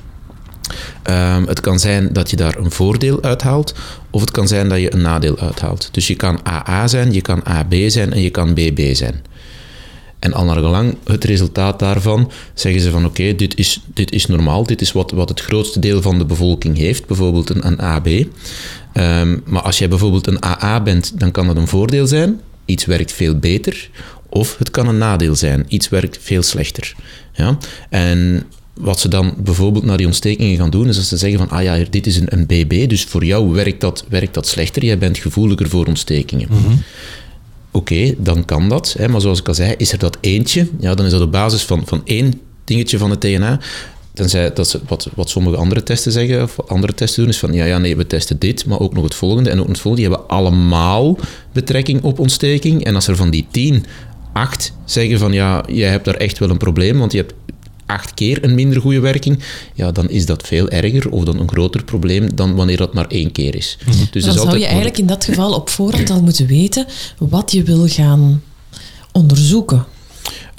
Um, 1.11 1.47
het 1.47 1.61
kan 1.61 1.79
zijn 1.79 2.13
dat 2.13 2.31
je 2.31 2.37
daar 2.37 2.57
een 2.57 2.71
voordeel 2.71 3.23
uithaalt, 3.23 3.75
of 4.11 4.21
het 4.21 4.31
kan 4.31 4.49
zijn 4.49 4.69
dat 4.69 4.81
je 4.81 4.95
een 4.95 5.03
nadeel 5.03 5.39
uithaalt. 5.39 5.89
Dus 5.93 6.07
je 6.07 6.15
kan 6.15 6.41
AA 6.47 6.87
zijn, 6.89 7.13
je 7.13 7.21
kan 7.21 7.45
AB 7.45 7.75
zijn 7.87 8.13
en 8.13 8.21
je 8.21 8.31
kan 8.31 8.55
BB 8.55 8.95
zijn. 8.95 9.23
En 10.21 10.33
al 10.33 10.45
naar 10.45 10.57
gelang 10.57 10.97
het 11.05 11.25
resultaat 11.25 11.79
daarvan 11.79 12.31
zeggen 12.55 12.83
ze 12.83 12.91
van 12.91 13.05
oké, 13.05 13.35
dit, 13.35 13.57
is, 13.59 13.83
dit 13.95 14.13
is 14.13 14.27
normaal, 14.27 14.65
dit 14.65 14.81
is 14.81 14.93
wat, 14.93 15.11
wat 15.11 15.29
het 15.29 15.41
grootste 15.41 15.79
deel 15.79 16.03
van 16.03 16.19
de 16.19 16.25
bevolking 16.25 16.77
heeft, 16.77 17.07
bijvoorbeeld 17.07 17.51
een, 17.51 17.67
een 17.67 17.81
AB. 17.81 18.09
Ehm, 18.93 19.39
maar 19.45 19.63
als 19.63 19.79
jij 19.79 19.89
bijvoorbeeld 19.89 20.27
een 20.27 20.45
AA 20.45 20.83
bent, 20.83 21.21
dan 21.21 21.31
kan 21.31 21.47
dat 21.47 21.57
een 21.57 21.69
voordeel 21.69 22.07
zijn. 22.07 22.41
Iets 22.65 22.85
werkt 22.85 23.13
veel 23.13 23.39
beter. 23.39 23.91
Of 24.29 24.59
het 24.59 24.71
kan 24.71 24.89
een 24.89 24.99
nadeel 24.99 25.37
zijn. 25.37 25.65
Iets 25.69 25.89
werkt 25.89 26.19
veel 26.21 26.43
slechter. 26.43 26.95
Ja? 27.33 27.59
En 27.89 28.43
wat 28.81 29.01
ze 29.01 29.09
dan 29.09 29.35
bijvoorbeeld 29.39 29.85
naar 29.85 29.97
die 29.97 30.07
ontstekingen 30.07 30.57
gaan 30.57 30.71
doen, 30.71 30.89
is 30.89 30.97
dat 30.97 31.05
ze 31.05 31.17
zeggen 31.17 31.39
van, 31.39 31.51
ah 31.51 31.63
ja, 31.63 31.85
dit 31.91 32.07
is 32.07 32.17
een, 32.17 32.27
een 32.29 32.47
BB, 32.47 32.89
dus 32.89 33.05
voor 33.05 33.25
jou 33.25 33.53
werkt 33.53 33.81
dat, 33.81 34.05
werkt 34.09 34.35
dat 34.35 34.47
slechter, 34.47 34.85
jij 34.85 34.99
bent 34.99 35.19
gevoeliger 35.19 35.69
voor 35.69 35.87
ontstekingen. 35.87 36.49
Mhm. 36.51 36.77
Oké, 37.71 38.15
dan 38.19 38.45
kan 38.45 38.69
dat, 38.69 38.95
hè, 38.99 39.09
maar 39.09 39.21
zoals 39.21 39.41
ik 39.41 39.49
al 39.49 39.55
zei, 39.55 39.75
is 39.77 39.93
er 39.93 39.99
dat 39.99 40.19
eentje, 40.21 40.69
ja, 40.81 40.95
dan 40.95 41.07
is 41.07 41.13
dat 41.13 41.21
op 41.21 41.33
basis 41.33 41.63
van, 41.63 41.83
van 41.87 42.01
één 42.05 42.41
dingetje 42.65 42.99
van 42.99 43.11
het 43.11 43.21
DNA, 43.21 43.61
Tenzij 44.13 44.53
dat 44.53 44.69
ze, 44.69 44.81
wat, 44.87 45.09
wat 45.15 45.31
sommige 45.31 45.57
andere 45.57 45.83
testen 45.83 46.13
zeggen, 46.13 46.43
of 46.43 46.61
andere 46.67 46.95
testen 46.95 47.23
doen, 47.23 47.33
is 47.33 47.39
van 47.39 47.53
ja, 47.53 47.65
ja, 47.65 47.79
nee, 47.79 47.97
we 47.97 48.07
testen 48.07 48.39
dit, 48.39 48.67
maar 48.67 48.81
ook 48.81 48.95
nog 48.95 49.05
het 49.05 49.15
volgende. 49.15 49.51
En 49.51 49.61
ook 49.61 49.69
het 49.69 49.81
volgende, 49.81 50.09
die 50.09 50.17
hebben 50.17 50.37
allemaal 50.37 51.19
betrekking 51.53 52.03
op 52.03 52.19
ontsteking. 52.19 52.85
En 52.85 52.95
als 52.95 53.09
er 53.09 53.17
van 53.17 53.31
die 53.31 53.47
tien, 53.51 53.85
acht 54.33 54.73
zeggen 54.85 55.19
van 55.19 55.33
ja, 55.33 55.65
jij 55.69 55.91
hebt 55.91 56.05
daar 56.05 56.15
echt 56.15 56.39
wel 56.39 56.51
een 56.51 56.57
probleem, 56.57 56.99
want 56.99 57.13
je 57.13 57.19
hebt 57.19 57.35
acht 57.91 58.15
keer 58.15 58.45
een 58.45 58.55
minder 58.55 58.81
goede 58.81 59.01
werking, 59.01 59.39
ja, 59.75 59.93
dan 59.93 60.11
is 60.11 60.27
dat 60.27 60.47
veel 60.47 60.69
erger 60.69 61.11
of 61.11 61.25
dan 61.25 61.41
een 61.41 61.49
groter 61.49 61.85
probleem 61.85 62.35
dan 62.35 62.55
wanneer 62.55 62.77
dat 62.77 62.95
maar 62.95 63.07
één 63.07 63.33
keer 63.33 63.55
is. 63.55 63.79
Mm 63.87 63.93
-hmm. 63.93 64.07
Dus 64.11 64.25
dan 64.25 64.35
zou 64.35 64.59
je 64.59 64.65
eigenlijk 64.65 64.99
in 64.99 65.07
dat 65.07 65.25
geval 65.25 65.53
op 65.53 65.69
voorhand 65.69 66.11
al 66.11 66.23
moeten 66.23 66.47
weten 66.47 66.87
wat 67.19 67.53
je 67.53 67.63
wil 67.63 67.89
gaan 67.89 68.43
onderzoeken. 69.13 69.87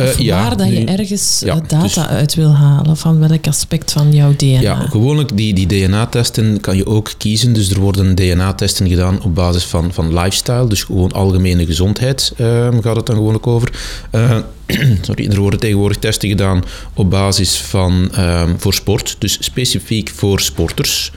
Of 0.02 0.20
uh, 0.20 0.30
waar 0.30 0.58
dat 0.58 0.68
je 0.68 0.86
ergens 0.86 1.42
ja, 1.46 1.56
data 1.56 1.82
dus, 1.82 2.00
uit 2.00 2.36
wil 2.36 2.54
halen, 2.56 2.98
van 2.98 3.20
welk 3.20 3.48
aspect 3.48 3.92
van 3.92 4.12
jouw 4.12 4.36
DNA. 4.36 4.60
Ja, 4.60 4.76
gewoonlijk 4.76 5.38
die, 5.38 5.54
die 5.54 5.68
DNA-testen 5.68 6.60
kan 6.60 6.78
je 6.78 6.86
ook 6.86 7.12
kiezen. 7.18 7.54
Dus 7.54 7.70
er 7.70 7.80
worden 7.80 8.16
DNA-testen 8.16 8.90
gedaan 8.90 9.24
op 9.24 9.36
basis 9.36 9.64
van, 9.64 9.94
van 9.94 10.14
lifestyle, 10.14 10.68
dus 10.68 10.84
gewoon 10.84 11.12
algemene 11.12 11.66
gezondheid 11.66 12.34
uh, 12.38 12.68
gaat 12.82 12.96
het 12.96 13.06
dan 13.06 13.16
gewoonlijk 13.16 13.48
over. 13.48 13.72
Uh, 14.12 14.38
sorry, 15.02 15.28
er 15.28 15.40
worden 15.40 15.60
tegenwoordig 15.60 15.98
testen 15.98 16.30
gedaan 16.30 16.64
op 16.94 17.10
basis 17.10 17.58
van 17.58 18.12
um, 18.20 18.56
voor 18.60 18.74
sport, 18.74 19.16
dus 19.20 19.38
specifiek 19.40 20.10
voor 20.10 20.40
sporters. 20.40 21.12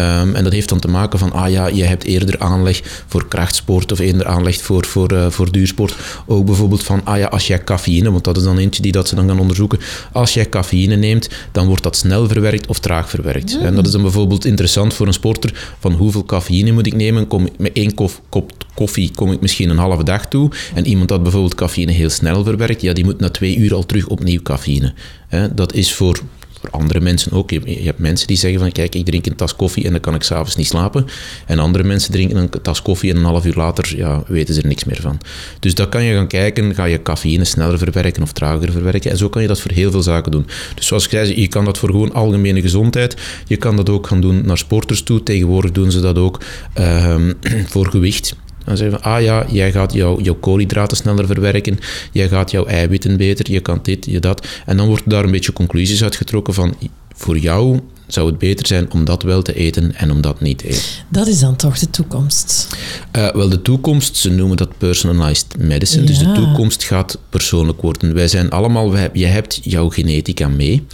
Um, 0.00 0.34
en 0.34 0.44
dat 0.44 0.52
heeft 0.52 0.68
dan 0.68 0.78
te 0.78 0.88
maken 0.88 1.18
van, 1.18 1.32
ah 1.32 1.50
ja, 1.50 1.66
je 1.66 1.84
hebt 1.84 2.04
eerder 2.04 2.38
aanleg 2.38 2.80
voor 3.06 3.28
krachtsport 3.28 3.92
of 3.92 3.98
eerder 3.98 4.26
aanleg 4.26 4.60
voor, 4.60 4.86
voor, 4.86 5.12
uh, 5.12 5.30
voor 5.30 5.52
duursport. 5.52 5.96
Ook 6.26 6.46
bijvoorbeeld 6.46 6.82
van, 6.82 7.00
ah 7.04 7.18
ja, 7.18 7.26
als 7.26 7.46
jij 7.46 7.64
cafeïne, 7.64 8.10
want 8.10 8.24
dat 8.24 8.36
is 8.36 8.42
dan 8.42 8.58
eentje 8.58 8.82
die 8.82 8.92
dat 8.92 9.08
ze 9.08 9.14
dan 9.14 9.28
gaan 9.28 9.40
onderzoeken, 9.40 9.78
als 10.12 10.34
jij 10.34 10.48
cafeïne 10.48 10.96
neemt, 10.96 11.28
dan 11.52 11.66
wordt 11.66 11.82
dat 11.82 11.96
snel 11.96 12.28
verwerkt 12.28 12.66
of 12.66 12.78
traag 12.78 13.10
verwerkt. 13.10 13.58
En 13.58 13.74
dat 13.74 13.86
is 13.86 13.92
dan 13.92 14.02
bijvoorbeeld 14.02 14.44
interessant 14.44 14.94
voor 14.94 15.06
een 15.06 15.12
sporter, 15.12 15.74
van 15.78 15.92
hoeveel 15.92 16.24
cafeïne 16.24 16.72
moet 16.72 16.86
ik 16.86 16.94
nemen? 16.94 17.26
Kom 17.26 17.46
ik 17.46 17.58
met 17.58 17.72
één 17.72 17.94
kop, 17.94 18.20
kop 18.28 18.52
koffie 18.74 19.10
kom 19.14 19.32
ik 19.32 19.40
misschien 19.40 19.70
een 19.70 19.78
halve 19.78 20.04
dag 20.04 20.26
toe. 20.26 20.50
En 20.74 20.86
iemand 20.86 21.08
dat 21.08 21.22
bijvoorbeeld 21.22 21.54
cafeïne 21.54 21.92
heel 21.92 22.10
snel 22.10 22.44
verwerkt, 22.44 22.80
ja, 22.80 22.92
die 22.92 23.04
moet 23.04 23.20
na 23.20 23.30
twee 23.30 23.56
uur 23.56 23.74
al 23.74 23.86
terug 23.86 24.06
opnieuw 24.06 24.42
cafeïne. 24.42 24.92
Dat 25.54 25.74
is 25.74 25.92
voor 25.94 26.20
voor 26.60 26.70
andere 26.70 27.00
mensen 27.00 27.32
ook. 27.32 27.50
Je, 27.50 27.60
hebt 27.64 27.98
mensen 27.98 28.26
die 28.26 28.36
zeggen 28.36 28.60
van 28.60 28.72
kijk, 28.72 28.94
ik 28.94 29.04
drink 29.04 29.26
een 29.26 29.34
tas 29.34 29.56
koffie 29.56 29.84
en 29.84 29.90
dan 29.90 30.00
kan 30.00 30.14
ik 30.14 30.22
s'avonds 30.22 30.56
niet 30.56 30.66
slapen. 30.66 31.06
En 31.46 31.58
andere 31.58 31.84
mensen 31.84 32.12
drinken 32.12 32.36
een 32.36 32.50
tas 32.62 32.82
koffie 32.82 33.10
en 33.10 33.16
een 33.16 33.24
half 33.24 33.44
uur 33.44 33.54
later 33.54 33.96
ja, 33.96 34.22
weten 34.26 34.54
ze 34.54 34.60
er 34.60 34.68
niks 34.68 34.84
meer 34.84 35.00
van. 35.00 35.20
Dus 35.60 35.74
dan 35.74 35.88
kan 35.88 36.04
je 36.04 36.14
gaan 36.14 36.26
kijken, 36.26 36.74
ga 36.74 36.84
je 36.84 37.02
cafeïne 37.02 37.44
sneller 37.44 37.78
verwerken 37.78 38.22
of 38.22 38.32
trager 38.32 38.72
verwerken. 38.72 39.10
En 39.10 39.16
zo 39.16 39.28
kan 39.28 39.42
je 39.42 39.48
dat 39.48 39.60
voor 39.60 39.70
heel 39.70 39.90
veel 39.90 40.02
zaken 40.02 40.32
doen. 40.32 40.46
Dus 40.74 40.86
zoals 40.86 41.04
ik 41.04 41.10
zei, 41.10 41.40
je 41.40 41.48
kan 41.48 41.64
dat 41.64 41.78
voor 41.78 41.90
gewoon 41.90 42.12
algemene 42.12 42.60
gezondheid. 42.60 43.16
Je 43.46 43.56
kan 43.56 43.76
dat 43.76 43.88
ook 43.88 44.06
gaan 44.06 44.20
doen 44.20 44.46
naar 44.46 44.58
sporters 44.58 45.02
toe. 45.02 45.22
Tegenwoordig 45.22 45.72
doen 45.72 45.90
ze 45.90 46.00
dat 46.00 46.18
ook 46.18 46.40
um, 46.78 47.38
voor 47.72 47.86
gewicht. 47.90 48.36
Dan 48.68 48.76
zeggen 48.76 49.00
van, 49.00 49.12
ah 49.12 49.22
ja, 49.22 49.46
jij 49.50 49.72
gaat 49.72 49.92
jouw, 49.92 50.20
jouw 50.20 50.34
koolhydraten 50.34 50.96
sneller 50.96 51.26
verwerken, 51.26 51.78
jij 52.12 52.28
gaat 52.28 52.50
jouw 52.50 52.66
eiwitten 52.66 53.16
beter, 53.16 53.52
je 53.52 53.60
kan 53.60 53.78
dit, 53.82 54.04
je 54.04 54.20
dat. 54.20 54.46
En 54.66 54.76
dan 54.76 54.86
wordt 54.86 55.10
daar 55.10 55.24
een 55.24 55.30
beetje 55.30 55.52
conclusies 55.52 56.02
uitgetrokken 56.02 56.54
van, 56.54 56.74
voor 57.14 57.38
jou 57.38 57.80
zou 58.06 58.26
het 58.26 58.38
beter 58.38 58.66
zijn 58.66 58.92
om 58.92 59.04
dat 59.04 59.22
wel 59.22 59.42
te 59.42 59.54
eten 59.54 59.94
en 59.94 60.10
om 60.10 60.20
dat 60.20 60.40
niet 60.40 60.58
te 60.58 60.68
eten. 60.68 60.82
Dat 61.08 61.26
is 61.26 61.40
dan 61.40 61.56
toch 61.56 61.78
de 61.78 61.90
toekomst? 61.90 62.76
Uh, 63.16 63.30
wel, 63.30 63.48
de 63.48 63.62
toekomst, 63.62 64.16
ze 64.16 64.30
noemen 64.30 64.56
dat 64.56 64.78
personalized 64.78 65.58
medicine, 65.58 66.04
dus 66.04 66.18
de 66.18 66.32
toekomst 66.32 66.84
gaat 66.84 67.18
persoonlijk 67.28 67.80
worden. 67.80 68.14
Wij 68.14 68.28
zijn 68.28 68.50
allemaal, 68.50 68.92
wij, 68.92 69.10
je 69.12 69.26
hebt 69.26 69.60
jouw 69.62 69.88
genetica 69.88 70.48
mee, 70.48 70.86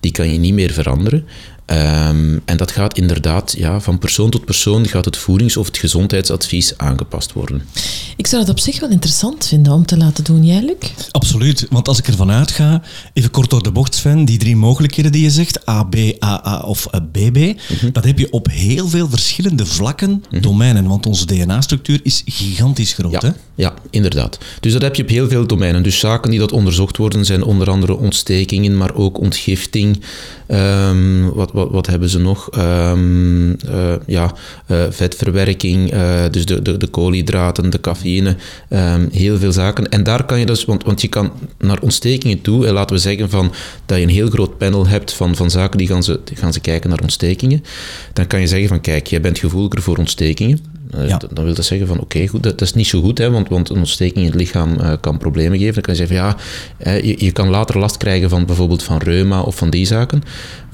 die 0.00 0.12
kan 0.12 0.32
je 0.32 0.38
niet 0.38 0.54
meer 0.54 0.72
veranderen. 0.72 1.24
Um, 1.66 2.42
en 2.44 2.56
dat 2.56 2.70
gaat 2.70 2.96
inderdaad, 2.96 3.54
ja, 3.58 3.80
van 3.80 3.98
persoon 3.98 4.30
tot 4.30 4.44
persoon 4.44 4.86
gaat 4.88 5.04
het 5.04 5.16
voedings- 5.16 5.56
of 5.56 5.66
het 5.66 5.78
gezondheidsadvies 5.78 6.78
aangepast 6.78 7.32
worden. 7.32 7.62
Ik 8.16 8.26
zou 8.26 8.42
het 8.42 8.50
op 8.50 8.58
zich 8.58 8.80
wel 8.80 8.90
interessant 8.90 9.46
vinden 9.46 9.72
om 9.72 9.86
te 9.86 9.96
laten 9.96 10.24
doen. 10.24 10.44
Jij, 10.44 10.62
Luc? 10.62 10.90
Absoluut, 11.10 11.66
want 11.70 11.88
als 11.88 11.98
ik 11.98 12.06
ervan 12.06 12.30
uitga, 12.30 12.82
even 13.12 13.30
kort 13.30 13.50
door 13.50 13.62
de 13.62 13.70
bocht, 13.70 13.94
Sven, 13.94 14.24
die 14.24 14.38
drie 14.38 14.56
mogelijkheden 14.56 15.12
die 15.12 15.22
je 15.22 15.30
zegt, 15.30 15.68
A, 15.68 15.82
B, 15.82 15.96
AA 16.18 16.60
of 16.60 16.86
BB, 17.12 17.36
mm 17.36 17.56
-hmm. 17.80 17.92
dat 17.92 18.04
heb 18.04 18.18
je 18.18 18.32
op 18.32 18.48
heel 18.50 18.88
veel 18.88 19.08
verschillende 19.08 19.66
vlakken, 19.66 20.10
mm 20.10 20.22
-hmm. 20.30 20.40
domeinen, 20.40 20.86
want 20.86 21.06
onze 21.06 21.26
DNA-structuur 21.26 22.00
is 22.02 22.22
gigantisch 22.26 22.92
groot. 22.92 23.12
Ja, 23.12 23.20
hè? 23.20 23.30
ja, 23.54 23.74
inderdaad. 23.90 24.38
Dus 24.60 24.72
dat 24.72 24.82
heb 24.82 24.96
je 24.96 25.02
op 25.02 25.08
heel 25.08 25.28
veel 25.28 25.46
domeinen. 25.46 25.82
Dus 25.82 25.98
zaken 25.98 26.30
die 26.30 26.38
dat 26.38 26.52
onderzocht 26.52 26.96
worden 26.96 27.24
zijn 27.24 27.44
onder 27.44 27.70
andere 27.70 27.96
ontstekingen, 27.96 28.76
maar 28.76 28.94
ook 28.94 29.18
ontgifting, 29.18 30.00
um, 30.48 31.32
wat, 31.32 31.52
wat, 31.52 31.70
wat, 31.70 31.86
hebben 31.86 32.08
ze 32.08 32.18
nog? 32.18 32.48
Um, 32.58 33.48
uh, 33.50 33.94
ja, 34.06 34.34
uh, 34.68 34.82
vetverwerking, 34.90 35.94
uh, 35.94 36.22
dus 36.30 36.46
de, 36.46 36.62
de, 36.62 36.76
de 36.76 36.86
koolhydraten, 36.86 37.70
de 37.70 37.78
cafeïne, 38.02 38.36
um, 38.70 39.08
heel 39.12 39.38
veel 39.38 39.52
zaken. 39.52 39.88
En 39.88 40.02
daar 40.02 40.24
kan 40.24 40.38
je 40.38 40.46
dus, 40.46 40.64
want, 40.64 40.84
want 40.84 41.00
je 41.00 41.08
kan 41.08 41.32
naar 41.58 41.80
ontstekingen 41.80 42.40
toe, 42.40 42.66
en 42.66 42.72
laten 42.72 42.96
we 42.96 43.02
zeggen 43.02 43.30
van, 43.30 43.52
dat 43.86 43.96
je 43.98 44.02
een 44.02 44.10
heel 44.10 44.30
groot 44.30 44.58
panel 44.58 44.86
hebt 44.86 45.12
van, 45.12 45.36
van 45.36 45.50
zaken 45.50 45.78
die 45.78 45.86
gaan 45.86 46.02
ze, 46.02 46.20
gaan 46.34 46.52
ze 46.52 46.60
kijken 46.60 46.90
naar 46.90 47.00
ontstekingen. 47.02 47.64
Dan 48.12 48.26
kan 48.26 48.40
je 48.40 48.46
zeggen 48.46 48.68
van, 48.68 48.80
kijk, 48.80 49.06
jij 49.06 49.20
bent 49.20 49.38
gevoeliger 49.38 49.82
voor 49.82 49.96
ontstekingen. 49.96 50.58
Ja. 51.06 51.20
Dan 51.32 51.44
wil 51.44 51.54
dat 51.54 51.64
zeggen 51.64 51.86
van 51.86 52.00
oké, 52.00 52.26
goed, 52.26 52.42
dat, 52.42 52.58
dat, 52.58 52.68
is 52.68 52.74
niet 52.74 52.86
zo 52.86 53.00
goed, 53.00 53.18
hè, 53.18 53.30
want, 53.30 53.48
want 53.48 53.70
een 53.70 53.76
ontsteking 53.76 54.18
in 54.18 54.30
het 54.30 54.34
lichaam 54.34 54.76
uh, 54.80 54.92
kan 55.00 55.18
problemen 55.18 55.58
geven. 55.58 55.74
Dan 55.74 55.82
kan 55.82 55.94
je 55.94 56.06
zeggen 56.06 56.16
van 56.16 56.36
ja, 56.86 56.96
je, 56.96 57.24
je, 57.24 57.32
kan 57.32 57.48
later 57.48 57.78
last 57.78 57.96
krijgen 57.96 58.28
van 58.28 58.46
bijvoorbeeld 58.46 58.82
van 58.82 58.98
reuma 58.98 59.40
of 59.40 59.56
van 59.56 59.70
die 59.70 59.86
zaken. 59.86 60.22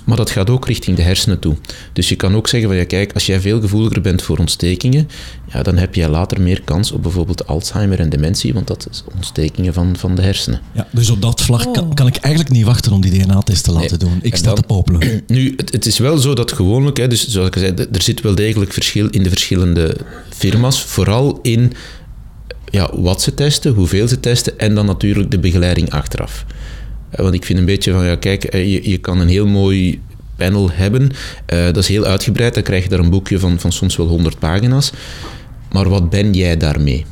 Maar 0.09 0.17
dat 0.17 0.31
gaat 0.31 0.51
ook 0.51 0.67
richting 0.67 0.97
de 0.97 1.03
hersenen 1.03 1.39
toe. 1.39 1.57
Dus 1.93 2.09
je 2.09 2.17
kan 2.17 2.35
ook 2.37 2.49
zeggen 2.49 2.69
van 2.69 2.79
ja, 2.79 2.85
kijk, 2.85 3.13
als 3.13 3.27
jij 3.27 3.41
veel 3.41 3.61
gevoeliger 3.61 4.01
bent 4.01 4.23
voor 4.23 4.39
ontstekingen, 4.39 5.09
ja, 5.53 5.63
dan 5.63 5.77
heb 5.77 5.95
jij 5.95 6.09
later 6.09 6.41
meer 6.41 6.63
kans 6.65 6.93
op 6.93 7.03
bijvoorbeeld 7.03 7.47
Alzheimer 7.47 8.01
en 8.01 8.09
dementie, 8.09 8.55
want 8.55 8.67
dat 8.67 8.87
is 8.91 9.05
ontstekingen 9.15 9.73
van, 9.73 9.97
van 9.97 10.15
de 10.15 10.23
hersenen. 10.23 10.61
Ja, 10.73 10.87
dus 10.91 11.11
op 11.11 11.23
dat 11.23 11.41
vlak 11.41 11.75
kan, 11.75 11.95
kan 11.95 12.07
ik 12.07 12.17
eigenlijk 12.17 12.55
niet 12.55 12.65
wachten 12.65 12.93
om 12.93 13.01
die 13.01 13.11
DNA-test 13.25 13.65
te 13.65 13.73
laten 13.73 13.99
doen. 13.99 14.19
Ik 14.23 14.37
sta 14.37 14.47
dan- 14.47 14.55
te 14.55 14.63
popelen. 14.63 15.01
Nu, 15.27 15.55
het, 15.57 15.73
het 15.73 15.87
is 15.87 15.99
wel 15.99 16.19
zo 16.19 16.35
dat 16.35 16.53
gewoonlijk, 16.53 16.97
hè, 16.97 17.09
dus 17.09 17.29
zoals 17.29 17.49
ik 17.49 17.59
zei, 17.59 17.75
er 17.93 18.03
zit 18.03 18.21
wel 18.21 18.35
degelijk 18.35 18.73
verschil 18.73 19.09
in 19.09 19.23
de 19.23 19.29
verschillende 19.29 19.97
firma's, 20.29 20.83
vooral 20.83 21.39
in 21.43 21.73
ja, 22.71 22.91
wat 22.97 23.23
ze 23.23 23.35
testen, 23.35 23.73
hoeveel 23.75 24.09
ze 24.09 24.21
testen 24.21 24.59
en 24.59 24.75
dan 24.75 24.87
natuurlijk 24.87 25.31
de 25.31 25.39
begeleiding 25.39 25.91
achteraf. 25.91 26.45
Eh, 27.11 27.23
Want 27.23 27.35
ik 27.35 27.45
vind 27.45 27.59
een 27.59 27.65
beetje 27.65 27.93
van, 27.93 28.05
ja 28.05 28.17
kijk, 28.17 28.45
eh, 28.45 28.73
je, 28.73 28.91
je 28.91 28.99
kan 28.99 29.21
een 29.21 29.29
heel 29.29 29.47
mooi 29.47 30.01
panel 30.37 30.71
hebben, 30.73 31.11
eh, 31.47 31.65
dat 31.65 31.77
is 31.77 31.89
heel 31.89 32.05
uitgebreid, 32.05 32.55
dan 32.55 32.63
krijg 32.63 32.83
je 32.83 32.89
daar 32.89 32.99
een 32.99 33.11
boekje 33.11 33.39
van, 33.39 33.61
van 33.61 33.73
soms 33.73 33.97
wel 33.97 34.07
100 34.07 34.39
pagina's, 34.39 34.93
maar 35.73 35.89
wat 35.89 36.11
ben 36.11 36.33
jij 36.33 36.57
daarmee? 36.57 37.05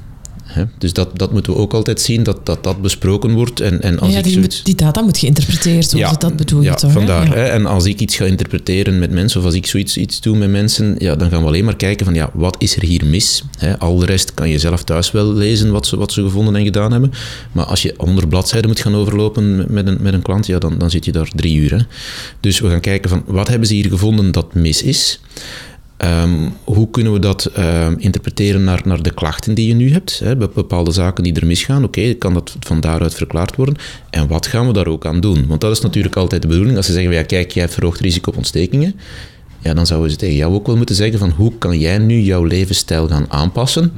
Hè? 0.47 0.65
Dus 0.79 0.93
dat, 0.93 1.19
dat 1.19 1.33
moeten 1.33 1.53
we 1.53 1.59
ook 1.59 1.75
altijd 1.75 2.01
zien, 2.01 2.23
dat 2.23 2.47
dat, 2.47 2.65
dat 2.65 2.83
besproken 2.83 3.33
wordt. 3.33 3.61
En, 3.61 3.83
en 3.83 3.99
als 3.99 4.13
ja, 4.13 4.19
ik 4.19 4.25
die, 4.25 4.33
zoiets... 4.33 4.57
moet- 4.57 4.65
die 4.65 4.75
data 4.75 5.01
moet 5.01 5.19
geïnterpreteerd 5.19 5.93
worden, 5.93 6.19
dat 6.19 6.37
bedoel 6.37 6.61
je 6.61 6.67
ja, 6.69 6.75
toch? 6.75 6.91
hè? 6.91 6.97
vandaar. 6.97 7.27
Ja. 7.27 7.35
Hè? 7.35 7.45
En 7.45 7.67
als 7.67 7.85
ik 7.85 8.01
iets 8.01 8.17
ga 8.17 8.25
interpreteren 8.25 8.99
met 8.99 9.11
mensen, 9.11 9.41
of 9.41 9.47
als 9.47 9.55
ik 9.55 9.67
zoiets 9.67 9.97
iets 9.97 10.21
doe 10.21 10.37
met 10.37 10.51
mensen, 10.51 10.95
ja, 10.99 11.17
dan 11.17 11.31
gaan 11.31 11.41
we 11.41 11.47
alleen 11.47 11.65
maar 11.65 11.77
kijken 11.77 12.05
van, 12.07 12.15
ja, 12.15 12.31
wat 12.33 12.57
is 12.59 12.77
er 12.77 12.83
hier 12.85 13.07
mis? 13.07 13.43
Hè? 13.59 13.79
Al 13.79 13.97
de 13.97 14.07
rest 14.07 14.35
kan 14.35 14.49
je 14.49 14.59
zelf 14.59 14.85
thuis 14.85 15.11
wel 15.11 15.33
lezen 15.33 15.71
wat 15.73 15.87
ze, 15.87 15.97
wat 15.97 16.13
ze 16.13 16.23
gevonden 16.23 16.57
en 16.57 16.65
gedaan 16.65 16.93
hebben. 16.93 17.13
Maar 17.53 17.65
als 17.65 17.83
je 17.83 17.95
onder 17.97 18.29
bladzijden 18.29 18.69
moet 18.71 18.81
gaan 18.81 18.95
overlopen 18.95 19.57
met- 19.57 19.69
met 19.71 19.87
een, 19.87 19.99
met 20.01 20.15
een 20.15 20.23
klant, 20.23 20.47
ja, 20.47 20.59
dan, 20.59 20.79
dan 20.79 20.91
zit 20.91 21.05
je 21.05 21.13
daar 21.13 21.31
drie 21.35 21.57
uur. 21.57 21.71
Hè? 21.77 21.83
Dus 22.41 22.61
we 22.61 22.69
gaan 22.71 22.81
kijken 22.81 23.11
van, 23.11 23.23
wat 23.27 23.49
hebben 23.49 23.69
ze 23.69 23.75
hier 23.75 23.89
gevonden 23.89 24.33
dat 24.33 24.55
mis 24.55 24.83
is? 24.83 25.21
Ehm, 25.97 26.49
hoe 26.65 26.91
kunnen 26.91 27.13
we 27.13 27.19
dat 27.19 27.45
ehm, 27.45 27.95
interpreteren 27.99 28.65
naar, 28.65 28.81
naar 28.85 29.03
de 29.03 29.15
klachten 29.15 29.55
die 29.55 29.67
je 29.69 29.75
nu 29.75 29.93
hebt? 29.93 30.19
Hè? 30.25 30.37
Be- 30.37 30.51
Bepaalde 30.55 30.91
zaken 30.91 31.25
die 31.25 31.33
er 31.35 31.47
misgaan, 31.47 31.85
oké, 31.85 32.15
kan 32.15 32.35
dat 32.35 32.57
van 32.61 32.81
daaruit 32.81 33.15
verklaard 33.15 33.57
worden? 33.57 33.75
En 34.11 34.29
wat 34.29 34.47
gaan 34.47 34.67
we 34.67 34.73
daar 34.73 34.87
ook 34.87 35.07
aan 35.07 35.21
doen? 35.21 35.47
Want 35.47 35.61
dat 35.61 35.71
is 35.71 35.81
natuurlijk 35.81 36.17
altijd 36.17 36.43
de 36.43 36.49
bedoeling. 36.49 36.77
Als 36.77 36.87
ze 36.87 36.93
zeggen, 36.93 37.13
ja, 37.13 37.23
kijk, 37.23 37.51
jij 37.51 37.63
hebt 37.63 37.75
verhoogd 37.75 38.01
risico 38.01 38.31
op 38.31 38.37
ontstekingen, 38.37 38.95
ja, 39.61 39.75
dan 39.75 39.87
zouden 39.87 40.11
ze 40.11 40.17
tegen 40.17 40.37
jou 40.37 40.55
ook 40.55 40.67
wel 40.67 40.77
moeten 40.77 40.95
zeggen 40.95 41.19
van 41.19 41.31
hoe 41.31 41.53
kan 41.59 41.79
jij 41.79 41.99
nu 41.99 42.21
jouw 42.21 42.45
levensstijl 42.45 43.09
gaan 43.09 43.27
aanpassen 43.29 43.93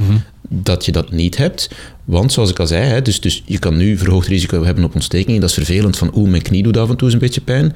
dat 0.48 0.84
je 0.84 0.92
dat 0.92 1.10
niet 1.12 1.36
hebt. 1.36 1.70
Want 2.08 2.32
zoals 2.32 2.50
ik 2.50 2.58
al 2.58 2.66
zei, 2.66 2.84
hè, 2.84 3.02
dus, 3.02 3.20
dus 3.20 3.42
je 3.44 3.58
kan 3.58 3.76
nu 3.76 3.98
verhoogd 3.98 4.26
risico 4.26 4.64
hebben 4.64 4.84
op 4.84 4.94
ontstekingen. 4.94 5.40
Dat 5.40 5.48
is 5.48 5.54
vervelend 5.54 5.96
van 5.96 6.10
oeh, 6.14 6.30
mijn 6.30 6.42
knie 6.42 6.62
doet 6.62 6.76
af 6.76 6.88
en 6.88 6.96
toe 6.96 7.04
eens 7.04 7.12
een 7.12 7.20
beetje 7.20 7.40
pijn. 7.40 7.74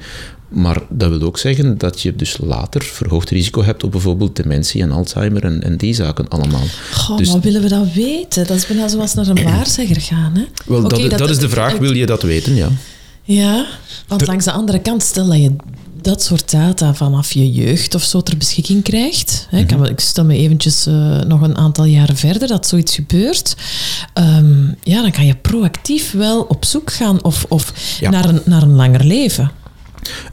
Maar 0.49 0.81
dat 0.89 1.09
wil 1.09 1.21
ook 1.21 1.37
zeggen 1.37 1.77
dat 1.77 2.01
je 2.01 2.15
dus 2.15 2.37
later 2.41 2.81
verhoogd 2.81 3.29
risico 3.29 3.63
hebt 3.63 3.83
op 3.83 3.91
bijvoorbeeld 3.91 4.35
dementie 4.35 4.81
en 4.81 4.91
Alzheimer 4.91 5.43
en, 5.43 5.63
en 5.63 5.77
die 5.77 5.93
zaken 5.93 6.27
allemaal. 6.27 6.63
Goh, 6.93 7.17
Dus- 7.17 7.31
maar 7.31 7.41
willen 7.41 7.61
we 7.61 7.67
dat 7.67 7.93
weten? 7.93 8.47
Dat 8.47 8.57
is 8.57 8.67
bijna 8.67 8.87
zoals 8.87 9.13
naar 9.13 9.27
een 9.27 9.43
waarzegger 9.53 10.01
gaan. 10.01 10.31
Hè? 10.35 10.43
Wel, 10.65 10.81
dat, 10.81 11.17
dat, 11.17 11.29
is 11.29 11.37
de 11.37 11.49
vraag, 11.49 11.77
wil 11.77 11.93
je 11.93 12.05
dat 12.05 12.21
weten? 12.21 12.55
Ja. 12.55 12.69
Ja, 13.23 13.65
want 14.07 14.27
langs 14.27 14.45
de 14.45 14.51
andere 14.51 14.79
kant, 14.79 15.03
stel 15.03 15.27
dat 15.27 15.41
je 15.41 15.55
dat 16.03 16.23
soort 16.23 16.51
data 16.51 16.93
vanaf 16.93 17.31
je 17.33 17.51
jeugd 17.51 17.95
of 17.95 18.03
zo 18.03 18.21
ter 18.21 18.37
beschikking 18.37 18.83
krijgt. 18.83 19.47
Hè, 19.49 19.61
Mhm. 19.63 19.83
ik 19.83 19.99
stel 19.99 20.25
me 20.25 20.35
eventjes 20.37 20.85
eh, 20.85 21.19
nog 21.21 21.41
een 21.41 21.57
aantal 21.57 21.85
jaren 21.85 22.17
verder 22.17 22.47
dat 22.47 22.67
zoiets 22.67 22.95
gebeurt. 22.95 23.55
Ehm, 24.13 24.63
ja, 24.83 25.01
dan 25.01 25.11
kan 25.11 25.25
je 25.25 25.35
proactief 25.35 26.11
wel 26.11 26.41
op 26.41 26.65
zoek 26.65 26.93
gaan 26.93 27.23
of, 27.23 27.45
of 27.49 27.73
Ja. 27.99 28.09
naar, 28.09 28.29
een, 28.29 28.41
naar 28.45 28.61
een 28.61 28.75
langer 28.75 29.03
leven. 29.05 29.51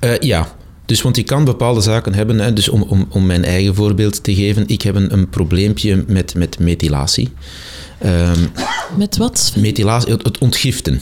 Eh, 0.01 0.19
ja. 0.19 0.49
Dus, 0.87 1.03
want 1.03 1.17
je 1.17 1.23
kan 1.23 1.45
bepaalde 1.45 1.81
zaken 1.81 2.15
hebben. 2.15 2.39
Hè, 2.39 2.53
dus 2.53 2.69
om, 2.69 2.83
om, 2.83 3.07
om 3.11 3.27
mijn 3.27 3.45
eigen 3.45 3.75
voorbeeld 3.75 4.25
te 4.25 4.35
geven, 4.35 4.69
ik 4.69 4.83
heb 4.83 4.95
een, 4.95 5.13
een 5.13 5.29
probleempje 5.29 6.05
met, 6.07 6.35
met 6.35 6.59
methylatie. 6.59 7.29
Ehm, 7.99 8.39
Met 8.97 9.17
wat? 9.17 9.53
Methylatie, 9.57 10.13
het, 10.13 10.23
het 10.23 10.39
ontgiften. 10.39 11.01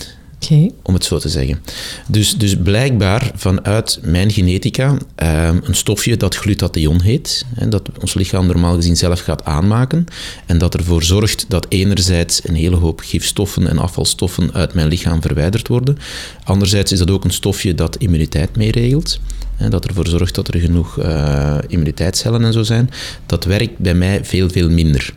Om 0.83 0.95
het 0.95 1.04
zo 1.04 1.18
te 1.18 1.28
zeggen. 1.28 1.61
Dus, 2.09 2.37
dus 2.37 2.57
blijkbaar 2.57 3.30
vanuit 3.35 3.99
mijn 4.02 4.30
genetica 4.30 4.97
ehm, 5.14 5.59
een 5.62 5.75
stofje 5.75 6.16
dat 6.16 6.37
glutathion 6.37 7.00
heet, 7.00 7.47
dat 7.68 7.88
ons 8.00 8.14
lichaam 8.14 8.47
normaal 8.47 8.75
gezien 8.75 8.97
zelf 8.97 9.21
gaat 9.21 9.45
aanmaken 9.45 10.04
en 10.47 10.59
dat 10.59 10.75
ervoor 10.75 11.02
zorgt 11.02 11.45
dat 11.49 11.66
enerzijds 11.68 12.49
een 12.49 12.54
hele 12.54 12.76
hoop 12.76 13.00
gifstoffen 13.00 13.68
en 13.68 13.78
afvalstoffen 13.78 14.52
uit 14.52 14.75
mijn 14.75 14.88
lichaam 14.88 15.23
verwijderd 15.23 15.68
worden. 15.68 15.99
Anderzijds 16.45 16.92
is 16.92 16.99
dat 16.99 17.11
ook 17.11 17.25
een 17.25 17.30
stofje 17.30 17.75
dat 17.75 17.97
immuniteit 17.97 18.57
meeregelt. 18.57 19.21
hè, 19.57 19.68
Dat 19.68 19.87
ervoor 19.87 20.07
zorgt 20.07 20.35
dat 20.35 20.49
er 20.49 20.61
genoeg 20.61 20.99
eh, 20.99 21.59
immuniteitscellen 21.68 22.45
en 22.45 22.52
zo 22.52 22.62
zijn. 22.62 22.90
Dat 23.26 23.45
werkt 23.45 23.78
bij 23.78 23.95
mij 23.95 24.25
veel, 24.25 24.50
veel 24.50 24.71
minder. 24.71 25.14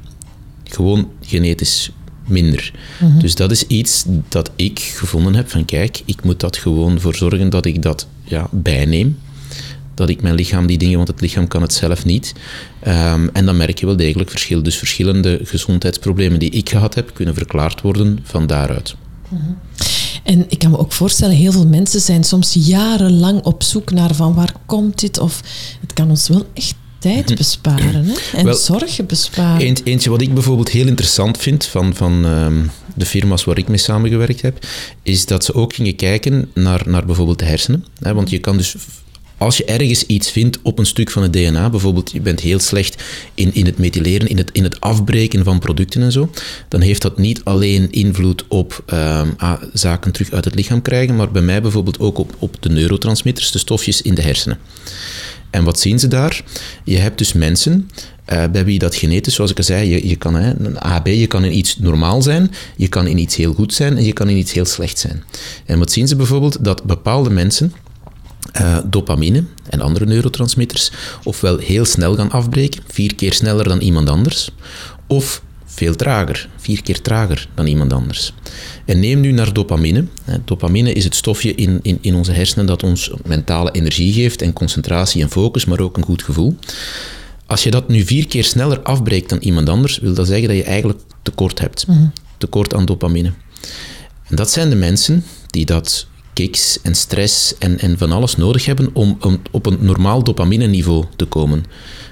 Gewoon 0.64 1.10
genetisch 1.22 1.92
minder. 2.28 2.72
Dus 3.20 3.36
dat 3.36 3.52
is 3.52 3.68
iets 3.68 4.06
dat 4.30 4.52
ik 4.56 4.80
gevonden 4.80 5.36
heb 5.36 5.50
van 5.50 5.66
kijk, 5.66 6.02
ik 6.06 6.24
moet 6.24 6.40
dat 6.40 6.58
gewoon 6.58 7.00
voor 7.00 7.16
zorgen 7.16 7.50
dat 7.50 7.66
ik 7.66 7.82
dat 7.82 8.08
ja, 8.24 8.48
bijneem. 8.52 9.20
Dat 9.94 10.10
ik 10.10 10.22
mijn 10.22 10.36
lichaam 10.36 10.68
die 10.68 10.78
dingen, 10.78 10.96
want 10.96 11.08
het 11.08 11.22
lichaam 11.22 11.48
kan 11.48 11.62
het 11.62 11.74
zelf 11.74 12.06
niet. 12.06 12.34
Ehm, 12.80 13.28
en 13.34 13.46
dan 13.46 13.58
merk 13.58 13.80
je 13.80 13.86
wel 13.86 13.96
degelijk 13.96 14.30
verschil. 14.30 14.64
Dus 14.64 14.78
verschillende 14.78 15.40
gezondheidsproblemen 15.44 16.40
die 16.40 16.50
ik 16.50 16.70
gehad 16.70 16.96
heb, 16.96 17.14
kunnen 17.14 17.34
verklaard 17.34 17.82
worden 17.82 18.20
van 18.24 18.48
daaruit. 18.48 18.96
En 20.24 20.46
ik 20.50 20.60
kan 20.60 20.72
me 20.72 20.78
ook 20.78 20.92
voorstellen, 20.92 21.36
heel 21.36 21.52
veel 21.52 21.68
mensen 21.68 22.02
zijn 22.02 22.24
soms 22.24 22.54
jarenlang 22.54 23.44
op 23.44 23.64
zoek 23.64 23.92
naar 23.92 24.16
van 24.16 24.34
waar 24.34 24.54
komt 24.66 25.00
dit? 25.00 25.20
Of 25.20 25.42
het 25.82 25.94
kan 25.94 26.10
ons 26.10 26.28
wel 26.28 26.46
echt 26.54 26.76
tijd 27.02 27.36
besparen 27.36 28.06
hè? 28.06 28.14
en 28.38 28.46
Wel, 28.46 28.54
zorgen 28.54 29.06
besparen. 29.06 29.66
Eent- 29.66 29.86
eentje 29.86 30.10
wat 30.10 30.22
ik 30.22 30.34
bijvoorbeeld 30.34 30.70
heel 30.70 30.88
interessant 30.88 31.38
vind 31.38 31.66
van, 31.66 31.96
van 31.96 32.26
ehm, 32.26 32.64
de 32.96 33.06
firma's 33.06 33.44
waar 33.44 33.58
ik 33.58 33.68
mee 33.68 33.78
samengewerkt 33.78 34.42
heb, 34.42 34.66
is 35.04 35.26
dat 35.26 35.46
ze 35.46 35.54
ook 35.54 35.74
gingen 35.74 35.96
kijken 35.96 36.50
naar, 36.54 36.84
naar 36.86 37.06
bijvoorbeeld 37.06 37.40
de 37.40 37.46
hersenen. 37.46 37.86
Hè, 38.00 38.14
want 38.14 38.30
je 38.30 38.40
kan 38.40 38.58
dus, 38.58 38.76
als 39.38 39.58
je 39.58 39.66
ergens 39.66 40.06
iets 40.06 40.32
vindt 40.32 40.60
op 40.62 40.80
een 40.80 40.86
stuk 40.86 41.12
van 41.12 41.24
het 41.24 41.34
DNA, 41.34 41.70
bijvoorbeeld 41.70 42.12
je 42.12 42.22
bent 42.22 42.40
heel 42.40 42.60
slecht 42.60 43.04
in, 43.34 43.54
in 43.54 43.66
het 43.66 43.78
methyleren, 43.78 44.28
in 44.28 44.38
het, 44.38 44.50
in 44.52 44.64
het 44.64 44.80
afbreken 44.80 45.44
van 45.44 45.60
producten 45.60 46.02
en 46.02 46.12
zo, 46.12 46.30
dan 46.68 46.82
heeft 46.82 47.02
dat 47.02 47.18
niet 47.18 47.42
alleen 47.44 47.92
invloed 47.92 48.46
op 48.48 48.84
ehm, 48.86 49.28
zaken 49.74 50.12
terug 50.12 50.32
uit 50.32 50.46
het 50.46 50.56
lichaam 50.56 50.82
krijgen, 50.82 51.16
maar 51.16 51.32
bij 51.32 51.42
mij 51.42 51.62
bijvoorbeeld 51.62 52.00
ook 52.00 52.18
op, 52.18 52.36
op 52.40 52.58
de 52.60 52.70
neurotransmitters, 52.70 53.52
de 53.52 53.60
stofjes 53.60 54.02
in 54.02 54.16
de 54.16 54.22
hersenen. 54.22 54.60
En 55.52 55.64
wat 55.64 55.80
zien 55.80 56.00
ze 56.00 56.08
daar? 56.08 56.44
Je 56.84 56.98
hebt 56.98 57.18
dus 57.18 57.34
mensen 57.34 57.90
eh, 58.26 58.44
bij 58.52 58.66
wie 58.66 58.80
dat 58.80 58.96
genetisch, 58.96 59.34
zoals 59.34 59.52
ik 59.52 59.58
al 59.58 59.64
zei, 59.64 59.90
je, 59.90 60.08
je 60.08 60.16
kan 60.16 60.36
hè, 60.36 60.54
een 60.60 60.80
AB, 60.80 61.08
je 61.08 61.28
kan 61.28 61.44
in 61.44 61.58
iets 61.58 61.78
normaal 61.78 62.22
zijn, 62.22 62.52
je 62.76 62.88
kan 62.88 63.08
in 63.08 63.18
iets 63.18 63.36
heel 63.36 63.54
goed 63.54 63.74
zijn 63.74 63.98
en 63.98 64.04
je 64.04 64.14
kan 64.14 64.30
in 64.30 64.38
iets 64.38 64.54
heel 64.54 64.66
slecht 64.66 65.00
zijn. 65.00 65.24
En 65.66 65.80
wat 65.80 65.92
zien 65.92 66.08
ze 66.08 66.16
bijvoorbeeld? 66.16 66.64
Dat 66.64 66.84
bepaalde 66.84 67.30
mensen 67.30 67.74
eh, 68.52 68.78
dopamine 68.86 69.44
en 69.70 69.82
andere 69.82 70.06
neurotransmitters 70.06 70.92
ofwel 71.24 71.58
heel 71.58 71.86
snel 71.86 72.16
gaan 72.16 72.32
afbreken, 72.32 72.84
vier 72.88 73.16
keer 73.16 73.34
sneller 73.34 73.68
dan 73.68 73.80
iemand 73.80 74.10
anders, 74.10 74.52
of 75.08 75.42
veel 75.74 75.96
trager, 75.96 76.50
vier 76.58 76.82
keer 76.82 77.02
trager 77.02 77.48
dan 77.56 77.66
iemand 77.66 77.94
anders. 77.94 78.34
En 78.86 79.00
neem 79.00 79.20
nu 79.20 79.32
naar 79.32 79.54
dopamine. 79.54 80.06
Dopamine 80.46 80.94
is 80.94 81.04
het 81.04 81.16
stofje 81.16 81.56
in, 81.56 81.80
in, 81.82 81.98
in 82.02 82.16
onze 82.16 82.32
hersenen 82.32 82.66
dat 82.66 82.84
ons 82.84 83.12
mentale 83.26 83.72
energie 83.72 84.14
geeft 84.14 84.42
en 84.42 84.54
concentratie 84.54 85.22
en 85.22 85.30
focus, 85.30 85.66
maar 85.66 85.80
ook 85.80 85.98
een 85.98 86.04
goed 86.04 86.24
gevoel. 86.24 86.56
Als 87.46 87.64
je 87.64 87.72
dat 87.72 87.88
nu 87.88 88.06
vier 88.06 88.28
keer 88.28 88.44
sneller 88.44 88.82
afbreekt 88.82 89.30
dan 89.30 89.40
iemand 89.40 89.70
anders, 89.70 89.98
wil 90.00 90.14
dat 90.14 90.28
zeggen 90.28 90.48
dat 90.48 90.58
je 90.58 90.64
eigenlijk 90.64 91.00
tekort 91.22 91.60
hebt. 91.60 91.86
Tekort 92.38 92.74
aan 92.74 92.86
dopamine. 92.86 93.32
En 94.28 94.36
dat 94.36 94.52
zijn 94.52 94.70
de 94.70 94.76
mensen 94.76 95.24
die 95.48 95.66
dat 95.66 96.08
kicks 96.34 96.80
en 96.82 96.96
stress 96.96 97.58
en, 97.58 97.80
en 97.80 97.98
van 97.98 98.12
alles 98.12 98.36
nodig 98.36 98.66
hebben 98.66 98.90
om, 98.94 99.18
op 99.52 99.66
een 99.66 99.78
normaal 99.80 100.24
dopamine-niveau 100.24 101.06
te 101.16 101.26
komen. 101.26 101.64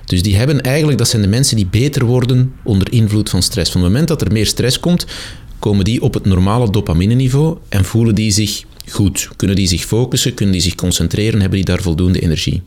Dus 0.05 0.21
die 0.21 0.35
hebben 0.35 0.61
eigenlijk, 0.61 0.97
dat 0.97 1.07
zijn 1.07 1.21
de 1.21 1.27
mensen 1.27 1.55
die 1.55 1.67
beter 1.67 2.05
worden 2.05 2.53
onder 2.63 2.91
invloed 2.91 3.29
van 3.29 3.43
stress. 3.43 3.71
Van 3.71 3.81
het 3.81 3.89
moment 3.89 4.07
dat 4.07 4.21
er 4.21 4.31
meer 4.31 4.45
stress 4.45 4.79
komt, 4.79 5.05
komen 5.59 5.85
die 5.85 6.01
op 6.01 6.13
het 6.13 6.25
normale 6.25 6.69
dopamine-niveau 6.69 7.57
en 7.69 7.85
voelen 7.85 8.15
die 8.15 8.31
zich 8.31 8.63
goed. 8.87 9.29
Kunnen 9.35 9.55
die 9.55 9.67
zich 9.67 9.85
focussen, 9.85 10.33
kunnen 10.33 10.53
die 10.53 10.63
zich 10.63 10.75
concentreren, 10.75 11.39
hebben 11.39 11.57
die 11.57 11.67
daar 11.67 11.81
voldoende 11.81 12.19
energie. 12.19 12.61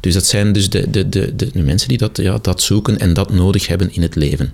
Dus 0.00 0.14
dat 0.14 0.26
zijn 0.26 0.52
dus 0.52 0.70
de, 0.70 0.90
de, 0.90 1.08
de, 1.08 1.36
de, 1.36 1.50
de 1.52 1.62
mensen 1.62 1.88
die 1.88 1.98
dat, 1.98 2.16
ja, 2.16 2.38
dat 2.42 2.62
zoeken 2.62 2.98
en 2.98 3.14
dat 3.14 3.32
nodig 3.32 3.66
hebben 3.66 3.94
in 3.94 4.02
het 4.02 4.14
leven. 4.14 4.52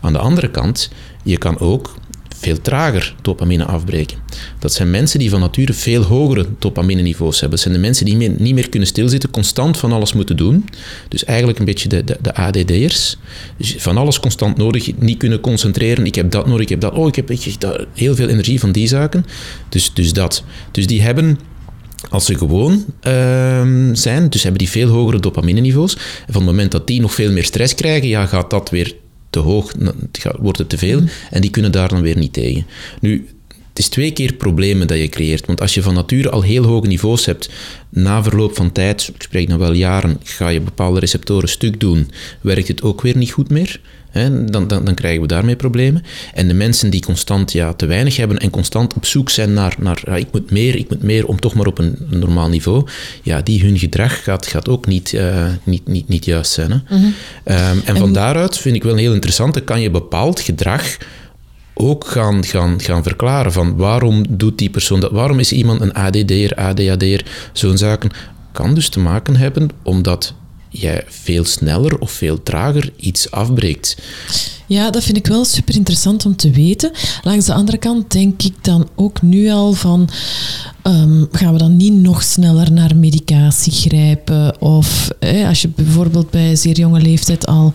Aan 0.00 0.12
de 0.12 0.18
andere 0.18 0.50
kant, 0.50 0.90
je 1.22 1.38
kan 1.38 1.58
ook 1.58 1.94
veel 2.38 2.60
trager 2.60 3.14
dopamine 3.22 3.64
afbreken. 3.64 4.18
Dat 4.58 4.72
zijn 4.72 4.90
mensen 4.90 5.18
die 5.18 5.30
van 5.30 5.40
nature 5.40 5.72
veel 5.72 6.02
hogere 6.02 6.46
dopamine-niveaus 6.58 7.40
hebben. 7.40 7.50
Dat 7.50 7.60
zijn 7.60 7.74
de 7.74 7.80
mensen 7.80 8.04
die 8.04 8.16
niet 8.16 8.54
meer 8.54 8.68
kunnen 8.68 8.88
stilzitten, 8.88 9.30
constant 9.30 9.78
van 9.78 9.92
alles 9.92 10.12
moeten 10.12 10.36
doen. 10.36 10.68
Dus 11.08 11.24
eigenlijk 11.24 11.58
een 11.58 11.64
beetje 11.64 11.88
de, 11.88 12.04
de, 12.04 12.18
de 12.22 12.34
ADD'ers. 12.34 13.16
Dus 13.56 13.74
van 13.78 13.96
alles 13.96 14.20
constant 14.20 14.56
nodig, 14.56 14.98
niet 14.98 15.18
kunnen 15.18 15.40
concentreren. 15.40 16.06
Ik 16.06 16.14
heb 16.14 16.30
dat 16.30 16.46
nodig, 16.46 16.62
ik 16.62 16.68
heb 16.68 16.80
dat. 16.80 16.94
Oh, 16.94 17.08
ik 17.08 17.16
heb 17.16 17.30
heel 17.94 18.14
veel 18.14 18.28
energie 18.28 18.60
van 18.60 18.72
die 18.72 18.86
zaken. 18.86 19.26
Dus, 19.68 19.94
dus 19.94 20.12
dat. 20.12 20.44
Dus 20.70 20.86
die 20.86 21.02
hebben 21.02 21.38
als 22.10 22.26
ze 22.26 22.38
gewoon 22.38 22.84
ehm, 23.00 23.94
zijn, 23.94 24.30
dus 24.30 24.42
hebben 24.42 24.60
die 24.60 24.70
veel 24.70 24.88
hogere 24.88 25.20
dopamine-niveaus. 25.20 25.94
En 25.94 26.32
van 26.32 26.42
het 26.42 26.50
moment 26.50 26.70
dat 26.70 26.86
die 26.86 27.00
nog 27.00 27.14
veel 27.14 27.32
meer 27.32 27.44
stress 27.44 27.74
krijgen, 27.74 28.08
ja, 28.08 28.26
gaat 28.26 28.50
dat 28.50 28.70
weer 28.70 28.94
te 29.36 29.42
hoog, 29.42 29.72
wordt 30.38 30.58
het 30.58 30.68
te 30.68 30.78
veel. 30.78 31.02
En 31.30 31.40
die 31.40 31.50
kunnen 31.50 31.72
daar 31.72 31.88
dan 31.88 32.02
weer 32.02 32.16
niet 32.16 32.32
tegen. 32.32 32.66
Nu, 33.00 33.28
het 33.76 33.84
is 33.84 33.90
twee 33.90 34.10
keer 34.10 34.32
problemen 34.32 34.86
dat 34.86 34.98
je 34.98 35.08
creëert. 35.08 35.46
Want 35.46 35.60
als 35.60 35.74
je 35.74 35.82
van 35.82 35.94
nature 35.94 36.30
al 36.30 36.42
heel 36.42 36.64
hoge 36.64 36.86
niveaus 36.86 37.26
hebt, 37.26 37.50
na 37.88 38.22
verloop 38.22 38.56
van 38.56 38.72
tijd, 38.72 39.10
ik 39.14 39.22
spreek 39.22 39.48
dan 39.48 39.58
wel 39.58 39.72
jaren, 39.72 40.20
ga 40.22 40.48
je 40.48 40.60
bepaalde 40.60 41.00
receptoren 41.00 41.48
stuk 41.48 41.80
doen, 41.80 42.10
werkt 42.40 42.68
het 42.68 42.82
ook 42.82 43.02
weer 43.02 43.16
niet 43.16 43.30
goed 43.30 43.50
meer. 43.50 43.80
dan, 44.12 44.46
dan, 44.46 44.68
dan, 44.68 44.94
krijgen 44.94 45.20
we 45.20 45.26
daarmee 45.26 45.56
problemen. 45.56 46.02
En 46.34 46.48
de 46.48 46.54
mensen 46.54 46.90
die 46.90 47.00
constant 47.00 47.52
ja, 47.52 47.72
te 47.72 47.86
weinig 47.86 48.16
hebben 48.16 48.38
en 48.38 48.50
constant 48.50 48.94
op 48.94 49.06
zoek 49.06 49.30
zijn 49.30 49.52
naar, 49.52 49.74
naar 49.78 50.02
ja, 50.04 50.16
ik 50.16 50.28
moet 50.32 50.50
meer, 50.50 50.76
ik 50.76 50.88
moet 50.88 51.02
meer, 51.02 51.26
om 51.26 51.40
toch 51.40 51.54
maar 51.54 51.66
op 51.66 51.78
een, 51.78 51.96
normaal 52.10 52.48
niveau, 52.48 52.86
ja, 53.22 53.40
die 53.42 53.62
hun 53.62 53.78
gedrag 53.78 54.22
gaat, 54.22 54.46
gaat 54.46 54.68
ook 54.68 54.86
niet, 54.86 55.12
uh, 55.12 55.46
niet, 55.64 55.86
niet, 55.86 56.08
niet 56.08 56.24
juist 56.24 56.52
zijn. 56.52 56.70
Hè. 56.70 56.96
Mhm. 56.96 57.04
um, 57.04 57.82
en, 57.84 57.96
van 57.96 58.12
daaruit 58.12 58.58
vind 58.58 58.76
ik 58.76 58.82
wel 58.82 58.96
heel 58.96 59.12
interessant, 59.12 59.54
dan 59.54 59.64
kan 59.64 59.80
je 59.80 59.90
bepaald 59.90 60.40
gedrag 60.40 60.96
ook 61.78 62.06
gaan, 62.06 62.44
gaan, 62.44 62.80
gaan 62.80 63.02
verklaren 63.02 63.52
van 63.52 63.76
waarom 63.76 64.24
doet 64.28 64.58
die 64.58 64.70
persoon 64.70 65.00
dat, 65.00 65.10
waarom 65.10 65.38
is 65.38 65.52
iemand 65.52 65.80
een 65.80 65.92
ADD'er, 65.92 66.54
ADHD'er, 66.54 67.24
zo'n 67.52 67.78
zaken. 67.78 68.10
Kan 68.52 68.74
dus 68.74 68.88
te 68.88 69.00
maken 69.00 69.36
hebben 69.36 69.70
omdat 69.82 70.34
jij 70.68 71.04
veel 71.06 71.44
sneller 71.44 71.98
of 71.98 72.10
veel 72.10 72.42
trager 72.42 72.92
iets 72.96 73.30
afbreekt. 73.30 73.96
Ja, 74.66 74.90
dat 74.90 75.02
vind 75.02 75.16
ik 75.16 75.26
wel 75.26 75.44
super 75.44 75.74
interessant 75.74 76.26
om 76.26 76.36
te 76.36 76.50
weten. 76.50 76.90
Langs 77.22 77.46
de 77.46 77.54
andere 77.54 77.78
kant 77.78 78.12
denk 78.12 78.42
ik 78.42 78.54
dan 78.64 78.88
ook 78.94 79.22
nu 79.22 79.50
al 79.50 79.72
van, 79.72 80.08
ehm, 80.82 81.24
gaan 81.30 81.52
we 81.52 81.58
dan 81.58 81.76
niet 81.76 81.94
nog 81.94 82.22
sneller 82.22 82.72
naar 82.72 82.96
medicatie 82.96 83.72
grijpen? 83.72 84.60
Of 84.60 85.08
als 85.46 85.62
je 85.62 85.68
bijvoorbeeld 85.68 86.30
bij 86.30 86.56
zeer 86.56 86.76
jonge 86.78 87.00
leeftijd 87.00 87.46
al 87.46 87.72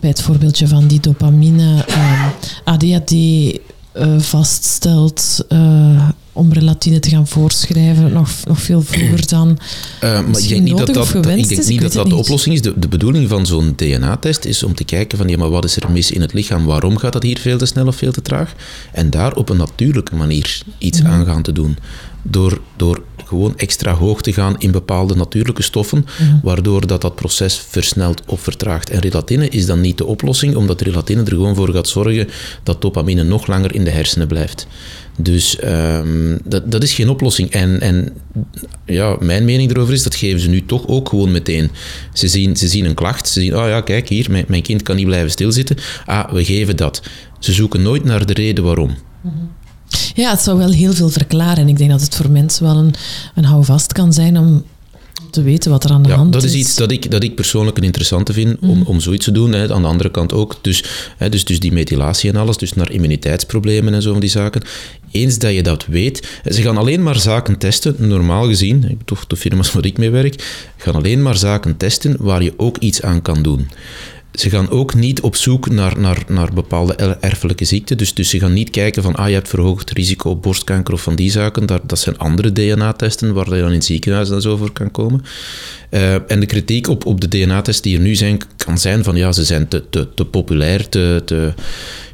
bij 0.00 0.10
het 0.10 0.22
voorbeeldje 0.22 0.68
van 0.68 0.86
die 0.86 1.00
dopamine 1.00 1.84
um, 1.88 2.32
ADHD 2.64 3.12
uh, 3.12 4.18
vaststelt 4.18 5.44
uh, 5.48 6.08
om 6.32 6.52
relatine 6.52 6.98
te 6.98 7.08
gaan 7.08 7.26
voorschrijven, 7.26 8.12
nog, 8.12 8.30
nog 8.44 8.60
veel 8.60 8.82
vroeger 8.82 9.28
dan 9.28 9.58
uh, 10.04 10.20
maar 10.20 10.38
ik 10.40 10.48
denk 10.48 10.62
niet 10.62 10.78
dat 10.78 10.94
dat, 10.94 11.14
ik 11.14 11.22
denk 11.22 11.66
niet 11.66 11.80
dat, 11.80 11.92
dat 11.92 12.08
de 12.08 12.14
oplossing 12.14 12.54
is. 12.54 12.62
De, 12.62 12.78
de 12.78 12.88
bedoeling 12.88 13.28
van 13.28 13.46
zo'n 13.46 13.72
DNA-test 13.76 14.44
is 14.44 14.62
om 14.62 14.74
te 14.74 14.84
kijken 14.84 15.18
van 15.18 15.28
ja, 15.28 15.36
maar 15.36 15.50
wat 15.50 15.64
is 15.64 15.76
er 15.76 15.90
mis 15.90 16.10
in 16.10 16.20
het 16.20 16.32
lichaam? 16.32 16.64
Waarom 16.64 16.96
gaat 16.96 17.12
dat 17.12 17.22
hier 17.22 17.38
veel 17.38 17.58
te 17.58 17.66
snel 17.66 17.86
of 17.86 17.96
veel 17.96 18.12
te 18.12 18.22
traag? 18.22 18.54
En 18.92 19.10
daar 19.10 19.34
op 19.34 19.48
een 19.48 19.56
natuurlijke 19.56 20.14
manier 20.14 20.62
iets 20.78 21.00
mm 21.00 21.06
aan 21.06 21.24
gaan 21.24 21.42
te 21.42 21.52
doen. 21.52 21.78
Door, 22.22 22.60
door 22.76 23.02
gewoon 23.32 23.56
extra 23.56 23.92
hoog 23.92 24.22
te 24.22 24.32
gaan 24.32 24.54
in 24.58 24.70
bepaalde 24.70 25.14
natuurlijke 25.14 25.62
stoffen, 25.62 26.06
mhm. 26.18 26.36
waardoor 26.42 26.86
dat, 26.86 27.00
dat 27.00 27.14
proces 27.14 27.64
versnelt 27.68 28.22
of 28.26 28.40
vertraagt. 28.40 28.90
En 28.90 29.00
relatine 29.00 29.48
is 29.48 29.66
dan 29.66 29.80
niet 29.80 29.98
de 29.98 30.06
oplossing, 30.06 30.56
omdat 30.56 30.80
relatine 30.80 31.22
er 31.22 31.28
gewoon 31.28 31.54
voor 31.54 31.72
gaat 31.72 31.88
zorgen 31.88 32.28
dat 32.62 32.82
dopamine 32.82 33.22
nog 33.22 33.46
langer 33.46 33.74
in 33.74 33.84
de 33.84 33.90
hersenen 33.90 34.28
blijft. 34.28 34.66
Dus 35.16 35.58
um, 35.64 36.38
dat, 36.44 36.70
dat 36.70 36.82
is 36.82 36.94
geen 36.94 37.08
oplossing. 37.08 37.50
En, 37.50 37.80
en 37.80 38.12
ja, 38.86 39.16
mijn 39.20 39.44
mening 39.44 39.70
erover 39.70 39.94
is, 39.94 40.02
dat 40.02 40.14
geven 40.14 40.40
ze 40.40 40.48
nu 40.48 40.64
toch 40.66 40.86
ook 40.86 41.08
gewoon 41.08 41.30
meteen. 41.30 41.70
Ze 42.12 42.28
zien, 42.28 42.56
ze 42.56 42.68
zien 42.68 42.84
een 42.84 42.94
klacht, 42.94 43.28
ze 43.28 43.40
zien, 43.40 43.56
oh 43.56 43.68
ja, 43.68 43.80
kijk 43.80 44.08
hier, 44.08 44.30
mijn, 44.30 44.44
mijn 44.48 44.62
kind 44.62 44.82
kan 44.82 44.96
niet 44.96 45.06
blijven 45.06 45.30
stilzitten. 45.30 45.76
Ah, 46.06 46.32
we 46.32 46.44
geven 46.44 46.76
dat. 46.76 47.02
Ze 47.38 47.52
zoeken 47.52 47.82
nooit 47.82 48.04
naar 48.04 48.26
de 48.26 48.32
reden 48.32 48.64
waarom. 48.64 48.96
Mhm. 49.20 49.34
Ja, 50.14 50.30
het 50.30 50.40
zou 50.40 50.58
wel 50.58 50.70
heel 50.70 50.92
veel 50.92 51.08
verklaren. 51.08 51.68
Ik 51.68 51.78
denk 51.78 51.90
dat 51.90 52.00
het 52.00 52.14
voor 52.14 52.30
mensen 52.30 52.64
wel 52.64 52.76
een, 52.76 52.94
een 53.34 53.44
houvast 53.44 53.92
kan 53.92 54.12
zijn 54.12 54.38
om 54.38 54.64
te 55.30 55.42
weten 55.42 55.70
wat 55.70 55.84
er 55.84 55.90
aan 55.90 56.02
de 56.02 56.08
ja, 56.08 56.14
hand 56.14 56.34
is. 56.34 56.42
Dat 56.42 56.50
is 56.50 56.56
iets 56.56 56.74
dat 56.74 56.90
ik, 56.90 57.10
dat 57.10 57.22
ik 57.22 57.34
persoonlijk 57.34 57.76
een 57.76 57.82
interessante 57.82 58.32
vind 58.32 58.58
om, 58.60 58.76
mm. 58.76 58.82
om 58.82 59.00
zoiets 59.00 59.24
te 59.24 59.32
doen. 59.32 59.52
Hè. 59.52 59.74
Aan 59.74 59.82
de 59.82 59.88
andere 59.88 60.10
kant 60.10 60.32
ook. 60.32 60.58
Dus, 60.60 60.84
hè, 61.16 61.28
dus, 61.28 61.44
dus 61.44 61.60
die 61.60 61.72
methylatie 61.72 62.30
en 62.30 62.36
alles, 62.36 62.56
dus 62.56 62.72
naar 62.72 62.90
immuniteitsproblemen 62.90 63.94
en 63.94 64.02
zo 64.02 64.10
van 64.10 64.20
die 64.20 64.30
zaken. 64.30 64.62
Eens 65.10 65.38
dat 65.38 65.52
je 65.52 65.62
dat 65.62 65.86
weet, 65.86 66.40
ze 66.44 66.62
gaan 66.62 66.76
alleen 66.76 67.02
maar 67.02 67.18
zaken 67.18 67.58
testen, 67.58 67.94
normaal 67.98 68.46
gezien, 68.46 69.00
toch 69.04 69.26
de 69.26 69.36
firma's 69.36 69.72
waar 69.72 69.84
ik 69.84 69.98
mee 69.98 70.10
werk, 70.10 70.64
gaan 70.76 70.94
alleen 70.94 71.22
maar 71.22 71.36
zaken 71.36 71.76
testen 71.76 72.16
waar 72.18 72.42
je 72.42 72.54
ook 72.56 72.78
iets 72.78 73.02
aan 73.02 73.22
kan 73.22 73.42
doen 73.42 73.68
ze 74.32 74.50
gaan 74.50 74.70
ook 74.70 74.94
niet 74.94 75.20
op 75.20 75.36
zoek 75.36 75.70
naar, 75.70 75.98
naar, 75.98 76.24
naar 76.28 76.52
bepaalde 76.54 76.94
erfelijke 77.20 77.64
ziekten. 77.64 77.96
Dus, 77.96 78.14
dus 78.14 78.28
ze 78.28 78.38
gaan 78.38 78.52
niet 78.52 78.70
kijken 78.70 79.02
van, 79.02 79.14
ah, 79.14 79.28
je 79.28 79.34
hebt 79.34 79.48
verhoogd 79.48 79.90
risico 79.90 80.30
op 80.30 80.42
borstkanker 80.42 80.94
of 80.94 81.02
van 81.02 81.14
die 81.14 81.30
zaken. 81.30 81.66
Dat, 81.66 81.82
dat 81.86 81.98
zijn 81.98 82.18
andere 82.18 82.52
DNA-testen 82.52 83.34
waar 83.34 83.54
je 83.54 83.60
dan 83.60 83.68
in 83.68 83.74
het 83.74 83.84
ziekenhuis 83.84 84.30
en 84.30 84.40
zo 84.40 84.56
voor 84.56 84.72
kan 84.72 84.90
komen. 84.90 85.24
Uh, 85.90 86.30
en 86.30 86.40
de 86.40 86.46
kritiek 86.46 86.88
op, 86.88 87.06
op 87.06 87.20
de 87.20 87.28
DNA-tests 87.28 87.82
die 87.82 87.96
er 87.96 88.02
nu 88.02 88.14
zijn, 88.14 88.38
kan 88.56 88.78
zijn 88.78 89.04
van, 89.04 89.16
ja, 89.16 89.32
ze 89.32 89.44
zijn 89.44 89.68
te, 89.68 89.84
te, 89.90 90.14
te 90.14 90.24
populair, 90.24 90.88
te, 90.88 91.22
te, 91.24 91.52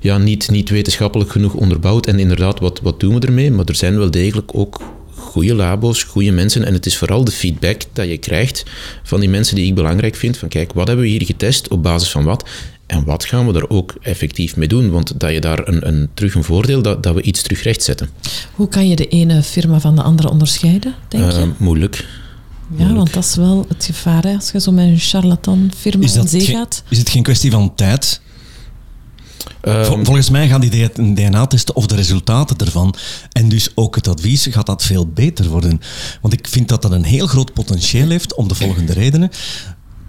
ja, 0.01 0.19
niet, 0.19 0.51
niet 0.51 0.71
wetenschappelijk 0.71 1.31
genoeg 1.31 1.55
onderbouwd. 1.55 2.07
En 2.07 2.19
inderdaad, 2.19 2.61
wat, 2.61 2.81
wat 2.83 3.01
doen 3.01 3.21
we 3.21 3.27
ermee? 3.27 3.51
Maar 3.51 3.65
er 3.65 3.77
zijn 3.77 3.99
wel 3.99 4.11
degelijk 4.11 4.55
ook 4.55 4.81
goede 5.29 5.55
labo's, 5.55 6.03
goede 6.03 6.31
mensen. 6.31 6.65
En 6.65 6.73
het 6.73 6.87
is 6.87 6.97
vooral 6.97 7.25
de 7.25 7.31
feedback 7.31 7.83
dat 7.93 8.09
je 8.09 8.19
krijgt 8.19 8.65
van 9.03 9.21
die 9.21 9.29
mensen 9.29 9.57
die 9.57 9.67
ik 9.67 9.75
belangrijk 9.75 10.17
vind. 10.17 10.37
Van 10.37 10.49
kijk, 10.49 10.73
wat 10.73 10.87
hebben 10.87 11.05
we 11.05 11.11
hier 11.11 11.25
getest, 11.25 11.69
op 11.69 11.83
basis 11.83 12.11
van 12.11 12.25
wat? 12.25 12.49
En 12.87 13.05
wat 13.05 13.25
gaan 13.25 13.53
we 13.53 13.59
er 13.59 13.71
ook 13.71 13.95
effectief 14.03 14.57
mee 14.57 14.69
doen? 14.69 14.91
Want 14.91 15.21
dat 15.21 15.33
je 15.33 15.41
daar 15.41 15.69
een, 15.69 15.89
een, 15.89 16.09
terug 16.15 16.35
een 16.35 16.45
voordeel, 16.45 16.83
dat, 16.83 17.03
dat 17.03 17.15
we 17.15 17.23
iets 17.23 17.43
terug 17.43 17.63
rechtzetten. 17.63 18.09
Hoe 18.55 18.69
kan 18.69 18.89
je 18.89 18.97
de 18.97 19.09
ene 19.09 19.43
firma 19.43 19.81
van 19.81 19.97
de 19.97 20.03
andere 20.03 20.31
onderscheiden, 20.31 20.95
denk 21.09 21.33
je? 21.33 21.39
Uh, 21.39 21.47
moeilijk. 21.57 22.07
Ja, 22.77 22.93
want 22.93 23.13
dat 23.13 23.25
is 23.25 23.35
wel 23.35 23.65
het 23.69 23.85
gevaar 23.85 24.23
hè, 24.23 24.35
als 24.35 24.51
je 24.51 24.61
zo 24.61 24.73
met 24.73 24.87
een 24.87 24.99
charlatan 24.99 25.71
firma 25.77 26.05
in 26.05 26.29
zee 26.29 26.41
gaat. 26.41 26.83
Is 26.89 26.99
het 26.99 27.09
geen 27.09 27.23
kwestie 27.23 27.51
van 27.51 27.75
tijd? 27.75 28.21
Ehm, 29.61 30.05
volgens 30.05 30.31
mij 30.31 30.49
gaan 30.49 30.61
die 30.61 30.91
DNA 31.15 31.47
testen 31.47 31.77
of 31.77 31.87
de 31.87 31.95
resultaten 31.95 32.57
ervan 32.57 32.95
en 33.33 33.49
dus 33.49 33.69
ook 33.75 33.95
het 33.95 34.09
advies 34.09 34.47
gaat 34.51 34.67
dat 34.67 34.83
veel 34.83 35.07
beter 35.07 35.49
worden. 35.49 35.81
Want 36.21 36.35
ik 36.35 36.49
vind 36.49 36.69
dat 36.69 36.83
dat 36.83 36.93
een 36.93 37.05
heel 37.05 37.27
groot 37.27 37.53
potentieel 37.53 38.09
heeft 38.09 38.35
om 38.35 38.49
de 38.49 38.55
volgende 38.55 38.93
redenen 38.93 39.31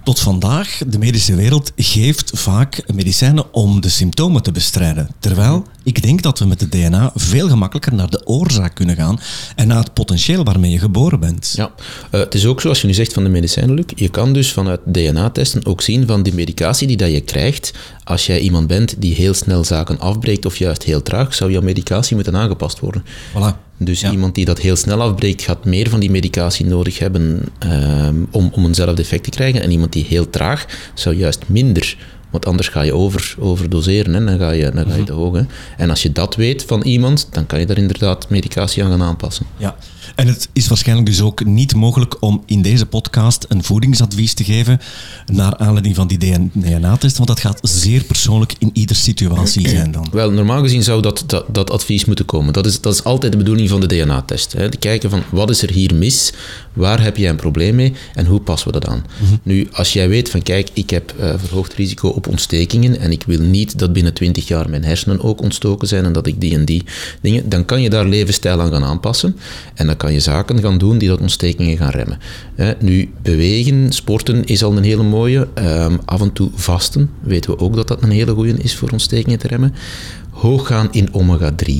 tot 0.03 0.19
vandaag, 0.19 0.81
de 0.87 0.97
medische 0.97 1.35
wereld 1.35 1.71
geeft 1.75 2.31
vaak 2.33 2.83
medicijnen 2.93 3.53
om 3.53 3.81
de 3.81 3.89
symptomen 3.89 4.43
te 4.43 4.51
bestrijden. 4.51 5.09
Terwijl 5.19 5.65
ik 5.89 6.01
denk 6.01 6.21
dat 6.21 6.39
we 6.39 6.45
met 6.45 6.59
de 6.59 6.69
DNA 6.69 7.11
veel 7.15 7.49
gemakkelijker 7.49 7.93
naar 7.93 8.09
de 8.09 8.21
oorzaak 8.25 8.75
kunnen 8.75 8.95
gaan 8.95 9.19
en 9.55 9.67
naar 9.67 9.83
het 9.83 9.93
potentieel 9.93 10.43
waarmee 10.43 10.71
je 10.71 10.79
geboren 10.79 11.19
bent. 11.19 11.53
Ja, 11.55 11.71
uh, 12.11 12.19
het 12.19 12.33
is 12.33 12.45
ook 12.45 12.61
zoals 12.61 12.81
je 12.81 12.87
nu 12.87 12.93
zegt 12.93 13.13
van 13.13 13.23
de 13.23 13.29
medicijnen, 13.29 13.75
Luc. 13.75 13.85
Je 13.95 14.09
kan 14.09 14.33
dus 14.33 14.51
vanuit 14.51 14.79
DNA-testen 14.85 15.65
ook 15.65 15.81
zien 15.81 16.07
van 16.07 16.23
die 16.23 16.33
medicatie 16.33 16.87
die 16.87 16.97
dat 16.97 17.11
je 17.11 17.21
krijgt. 17.21 17.73
Als 18.03 18.25
jij 18.25 18.39
iemand 18.39 18.67
bent 18.67 18.95
die 18.97 19.15
heel 19.15 19.33
snel 19.33 19.63
zaken 19.63 19.99
afbreekt 19.99 20.45
of 20.45 20.57
juist 20.57 20.83
heel 20.83 21.01
traag, 21.01 21.35
zou 21.35 21.51
jouw 21.51 21.61
medicatie 21.61 22.15
moeten 22.15 22.35
aangepast 22.35 22.79
worden. 22.79 23.03
Voilà. 23.31 23.67
Dus 23.77 24.03
iemand 24.03 24.35
die 24.35 24.45
dat 24.45 24.59
heel 24.59 24.75
snel 24.75 25.01
afbreekt, 25.01 25.41
gaat 25.41 25.65
meer 25.65 25.89
van 25.89 25.99
die 25.99 26.11
medicatie 26.11 26.65
nodig 26.65 26.99
hebben 26.99 27.41
ehm, 27.59 28.15
om, 28.31 28.49
om 28.53 28.65
eenzelfde 28.65 29.01
effect 29.01 29.23
te 29.23 29.29
krijgen. 29.29 29.61
En 29.61 29.71
iemand 29.71 29.93
die 29.93 30.05
heel 30.07 30.29
traag 30.29 30.65
zou 30.93 31.15
juist 31.15 31.41
minder 31.47 31.97
want 32.29 32.45
anders 32.45 32.67
ga 32.67 32.81
je 32.81 32.93
over, 32.93 33.35
overdoseren 33.39 34.15
en 34.15 34.25
dan 34.25 34.37
ga 34.37 34.51
je, 34.51 34.71
dan 34.71 34.85
ga 34.85 34.91
je 34.91 34.95
mhm. 34.95 35.05
te 35.05 35.13
hoog. 35.13 35.35
Hè. 35.35 35.41
En 35.77 35.89
als 35.89 36.01
je 36.01 36.11
dat 36.11 36.35
weet 36.35 36.63
van 36.65 36.81
iemand, 36.81 37.27
dan 37.31 37.45
kan 37.45 37.59
je 37.59 37.65
daar 37.65 37.77
inderdaad 37.77 38.29
medicatie 38.29 38.83
aan 38.83 38.89
gaan 38.89 39.03
aanpassen. 39.03 39.45
Ja, 39.57 39.75
en 40.19 40.27
het 40.27 40.49
is 40.53 40.67
waarschijnlijk 40.67 41.07
dus 41.07 41.21
ook 41.21 41.45
niet 41.45 41.75
mogelijk 41.75 42.15
om 42.19 42.43
in 42.45 42.61
deze 42.61 42.85
podcast 42.85 43.45
een 43.47 43.63
voedingsadvies 43.63 44.33
te 44.33 44.43
geven 44.43 44.79
naar 45.25 45.57
aanleiding 45.57 45.95
van 45.95 46.07
die 46.07 46.17
DNA-test, 46.53 47.17
want 47.17 47.29
dat 47.29 47.39
gaat 47.39 47.59
zeer 47.61 48.03
persoonlijk 48.03 48.53
in 48.57 48.69
ieder 48.73 48.95
situatie 48.95 49.67
zijn 49.69 49.91
dan. 49.91 50.07
Wel, 50.11 50.31
normaal 50.31 50.61
gezien 50.61 50.83
zou 50.83 51.01
dat, 51.01 51.23
dat, 51.27 51.45
dat 51.47 51.71
advies 51.71 52.05
moeten 52.05 52.25
komen. 52.25 52.53
Dat 52.53 52.65
is, 52.65 52.81
dat 52.81 52.93
is 52.93 53.03
altijd 53.03 53.31
de 53.31 53.37
bedoeling 53.37 53.69
van 53.69 53.79
de 53.79 53.87
DNA-test. 53.87 54.49
Te 54.49 54.77
kijken 54.79 55.09
van 55.09 55.23
wat 55.29 55.49
is 55.49 55.61
er 55.61 55.71
hier 55.71 55.95
mis, 55.95 56.33
waar 56.73 57.01
heb 57.01 57.17
jij 57.17 57.29
een 57.29 57.35
probleem 57.35 57.75
mee 57.75 57.93
en 58.13 58.25
hoe 58.25 58.39
passen 58.39 58.71
we 58.71 58.79
dat 58.79 58.89
aan. 58.89 59.05
Mhm. 59.21 59.33
Nu, 59.43 59.67
als 59.71 59.93
jij 59.93 60.09
weet 60.09 60.29
van 60.29 60.41
kijk, 60.41 60.69
ik 60.73 60.89
heb 60.89 61.13
uh, 61.19 61.33
verhoogd 61.37 61.73
risico 61.73 62.07
op 62.07 62.27
ontstekingen 62.27 62.99
en 62.99 63.11
ik 63.11 63.23
wil 63.25 63.41
niet 63.41 63.79
dat 63.79 63.93
binnen 63.93 64.13
20 64.13 64.47
jaar 64.47 64.69
mijn 64.69 64.83
hersenen 64.83 65.21
ook 65.21 65.41
ontstoken 65.41 65.87
zijn 65.87 66.05
en 66.05 66.13
dat 66.13 66.27
ik 66.27 66.41
die 66.41 66.53
en 66.53 66.65
die 66.65 66.83
dingen, 67.21 67.49
dan 67.49 67.65
kan 67.65 67.81
je 67.81 67.89
daar 67.89 68.05
levensstijl 68.05 68.61
aan 68.61 68.71
gaan 68.71 68.83
aanpassen 68.83 69.37
en 69.73 69.85
dan 69.85 69.97
kan 69.97 70.08
je 70.13 70.19
zaken 70.19 70.59
gaan 70.59 70.77
doen 70.77 70.97
die 70.97 71.09
dat 71.09 71.19
ontstekingen 71.19 71.77
gaan 71.77 71.89
remmen. 71.89 72.17
nu, 72.79 73.11
bewegen, 73.21 73.91
sporten 73.91 74.45
is 74.45 74.63
al 74.63 74.77
een 74.77 74.83
hele 74.83 75.03
mooie. 75.03 75.47
Ehm, 75.53 75.97
af 76.05 76.21
en 76.21 76.33
toe 76.33 76.49
vasten, 76.53 77.09
weten 77.19 77.51
we 77.51 77.59
ook 77.59 77.75
dat 77.75 77.87
dat 77.87 78.03
een 78.03 78.11
hele 78.11 78.33
goede 78.33 78.53
is 78.57 78.75
voor 78.75 78.89
ontstekingen 78.89 79.39
te 79.39 79.47
remmen 79.47 79.73
hoog 80.39 80.67
gaan 80.67 80.87
in 80.91 81.13
omega-3, 81.13 81.73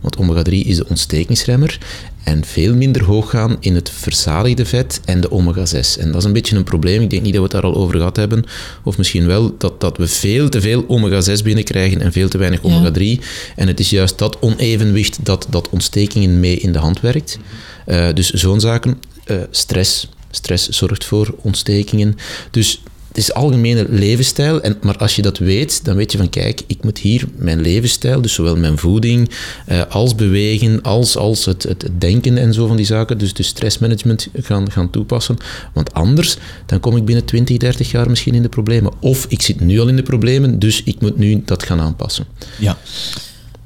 want 0.00 0.16
omega-3 0.16 0.52
is 0.52 0.76
de 0.76 0.88
ontstekingsremmer, 0.88 1.78
en 2.24 2.44
veel 2.44 2.74
minder 2.74 3.04
hoog 3.04 3.30
gaan 3.30 3.56
in 3.60 3.74
het 3.74 3.90
verzadigde 3.90 4.66
vet 4.66 5.00
en 5.04 5.20
de 5.20 5.30
omega-6. 5.30 6.00
En 6.00 6.06
dat 6.06 6.16
is 6.16 6.24
een 6.24 6.32
beetje 6.32 6.56
een 6.56 6.64
probleem. 6.64 7.02
Ik 7.02 7.10
denk 7.10 7.22
niet 7.22 7.32
dat 7.32 7.42
we 7.42 7.56
het 7.56 7.62
daar 7.62 7.72
al 7.72 7.80
over 7.80 7.96
gehad 7.96 8.16
hebben. 8.16 8.44
Of 8.84 8.98
misschien 8.98 9.26
wel 9.26 9.54
dat, 9.58 9.80
dat 9.80 9.96
we 9.96 10.06
veel 10.06 10.48
te 10.48 10.60
veel 10.60 10.84
omega-6 10.88 11.42
binnenkrijgen 11.42 12.00
en 12.00 12.12
veel 12.12 12.28
te 12.28 12.38
weinig 12.38 12.62
omega-3. 12.62 13.24
En 13.56 13.68
het 13.68 13.80
is 13.80 13.90
juist 13.90 14.18
dat 14.18 14.38
onevenwicht 14.40 15.18
dat, 15.22 15.46
dat 15.50 15.68
ontstekingen 15.68 16.40
mee 16.40 16.56
in 16.56 16.72
de 16.72 16.78
hand 16.78 17.00
werkt. 17.00 17.38
Uh, 17.86 18.08
dus 18.14 18.30
zo'n 18.30 18.60
zaken. 18.60 18.98
Uh, 19.26 19.36
stress. 19.50 20.08
Stress 20.30 20.68
zorgt 20.68 21.04
voor 21.04 21.34
ontstekingen. 21.42 22.16
Dus 22.50 22.82
het 23.14 23.22
is 23.22 23.32
algemene 23.34 23.86
levensstijl. 23.88 24.62
En, 24.62 24.76
maar 24.82 24.96
als 24.96 25.16
je 25.16 25.22
dat 25.22 25.38
weet, 25.38 25.84
dan 25.84 25.96
weet 25.96 26.12
je 26.12 26.18
van 26.18 26.28
kijk, 26.28 26.62
ik 26.66 26.84
moet 26.84 26.98
hier 26.98 27.24
mijn 27.36 27.60
levensstijl, 27.60 28.20
dus 28.20 28.32
zowel 28.32 28.56
mijn 28.56 28.78
voeding 28.78 29.30
eh, 29.66 29.82
als 29.88 30.14
bewegen, 30.14 30.82
als, 30.82 31.16
als 31.16 31.44
het, 31.44 31.62
het, 31.62 31.88
denken 31.98 32.38
en 32.38 32.54
zo 32.54 32.66
van 32.66 32.76
die 32.76 32.86
zaken, 32.86 33.18
dus 33.18 33.34
de 33.34 33.42
stressmanagement 33.42 34.28
gaan, 34.34 34.70
gaan 34.70 34.90
toepassen. 34.90 35.36
Want 35.72 35.92
anders, 35.92 36.36
dan 36.66 36.80
kom 36.80 36.96
ik 36.96 37.04
binnen 37.04 37.24
20, 37.24 37.56
30 37.56 37.90
jaar 37.90 38.08
misschien 38.08 38.34
in 38.34 38.42
de 38.42 38.48
problemen. 38.48 38.92
Of 39.00 39.26
ik 39.28 39.42
zit 39.42 39.60
nu 39.60 39.80
al 39.80 39.88
in 39.88 39.96
de 39.96 40.02
problemen, 40.02 40.58
dus 40.58 40.82
ik 40.82 41.00
moet 41.00 41.16
nu 41.16 41.42
dat 41.44 41.62
gaan 41.62 41.80
aanpassen. 41.80 42.26
Ja. 42.58 42.78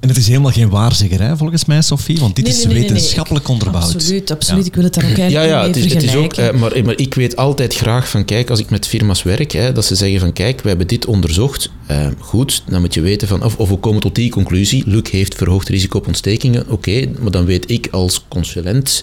En 0.00 0.08
het 0.08 0.16
is 0.16 0.28
helemaal 0.28 0.50
geen 0.50 0.68
waarzegger, 0.68 1.36
volgens 1.36 1.64
mij, 1.64 1.82
Sophie, 1.82 2.18
want 2.18 2.36
dit 2.36 2.48
is 2.48 2.64
wetenschappelijk 2.64 3.48
onderbouwd. 3.48 3.94
Absoluut, 3.94 4.30
absoluut. 4.30 4.66
Ik 4.66 4.74
wil 4.74 4.84
het 4.84 4.94
daar 4.94 5.10
ook 5.10 5.18
eigenlijk 5.18 5.50
ja, 5.50 5.60
ja, 5.60 5.66
het 5.66 5.76
is, 5.76 5.92
het 5.92 6.02
is 6.02 6.14
ook, 6.14 6.36
uh, 6.36 6.50
maar, 6.50 6.84
maar, 6.84 6.98
ik 6.98 7.14
weet 7.14 7.36
altijd 7.36 7.74
graag 7.74 8.08
van, 8.08 8.24
kijk, 8.24 8.50
als 8.50 8.58
ik 8.58 8.70
met 8.70 8.86
firma's 8.86 9.22
werk, 9.22 9.52
hè, 9.52 9.72
dat 9.72 9.84
ze 9.84 9.94
zeggen 9.94 10.20
van, 10.20 10.32
kijk, 10.32 10.60
we 10.60 10.68
hebben 10.68 10.86
dit 10.86 11.06
onderzocht, 11.06 11.70
uh, 11.90 12.06
goed, 12.18 12.62
dan 12.66 12.80
moet 12.80 12.94
je 12.94 13.00
weten 13.00 13.28
van, 13.28 13.42
of, 13.44 13.56
of 13.56 13.68
we 13.68 13.76
komen 13.76 14.00
tot 14.00 14.14
die 14.14 14.30
conclusie, 14.30 14.82
Luc 14.86 15.10
heeft 15.10 15.34
verhoogd 15.34 15.68
risico 15.68 15.98
op 15.98 16.06
ontstekingen, 16.06 16.68
oké, 16.68 17.08
maar 17.20 17.30
dan 17.30 17.44
weet 17.44 17.70
ik 17.70 17.88
als 17.90 18.24
consulent, 18.28 19.02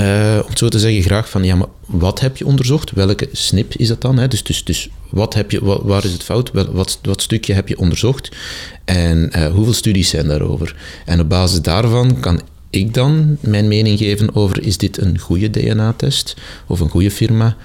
uh, 0.00 0.38
om 0.48 0.56
zo 0.56 0.68
te 0.68 0.78
zeggen, 0.78 1.02
graag 1.02 1.30
van, 1.30 1.44
ja, 1.44 1.54
maar 1.54 1.68
wat 1.86 2.20
heb 2.20 2.36
je 2.36 2.46
onderzocht? 2.46 2.90
Welke 2.90 3.28
snip 3.32 3.74
is 3.74 3.88
dat 3.88 4.00
dan? 4.00 4.18
Hè? 4.18 4.28
Dus, 4.28 4.42
dus, 4.42 4.64
dus 4.64 4.88
wat 5.10 5.34
heb 5.34 5.50
je, 5.50 5.64
waar 5.84 6.04
is 6.04 6.12
het 6.12 6.22
fout? 6.22 6.50
Wat, 6.52 6.98
wat 7.02 7.22
stukje 7.22 7.52
heb 7.54 7.68
je 7.68 7.78
onderzocht? 7.78 8.36
En 8.84 9.30
uh, 9.36 9.46
hoeveel 9.46 9.72
studies 9.72 10.08
zijn 10.08 10.26
daarover? 10.26 10.76
En 11.04 11.20
op 11.20 11.28
basis 11.28 11.60
daarvan 11.60 12.20
kan 12.20 12.40
ik 12.70 12.94
dan 12.94 13.36
mijn 13.40 13.68
mening 13.68 13.98
geven 13.98 14.34
over 14.34 14.62
is 14.62 14.78
dit 14.78 14.98
een 14.98 15.18
goede 15.18 15.50
DNA-test 15.50 16.36
of 16.66 16.80
een 16.80 16.90
goede 16.90 17.10
firma 17.10 17.56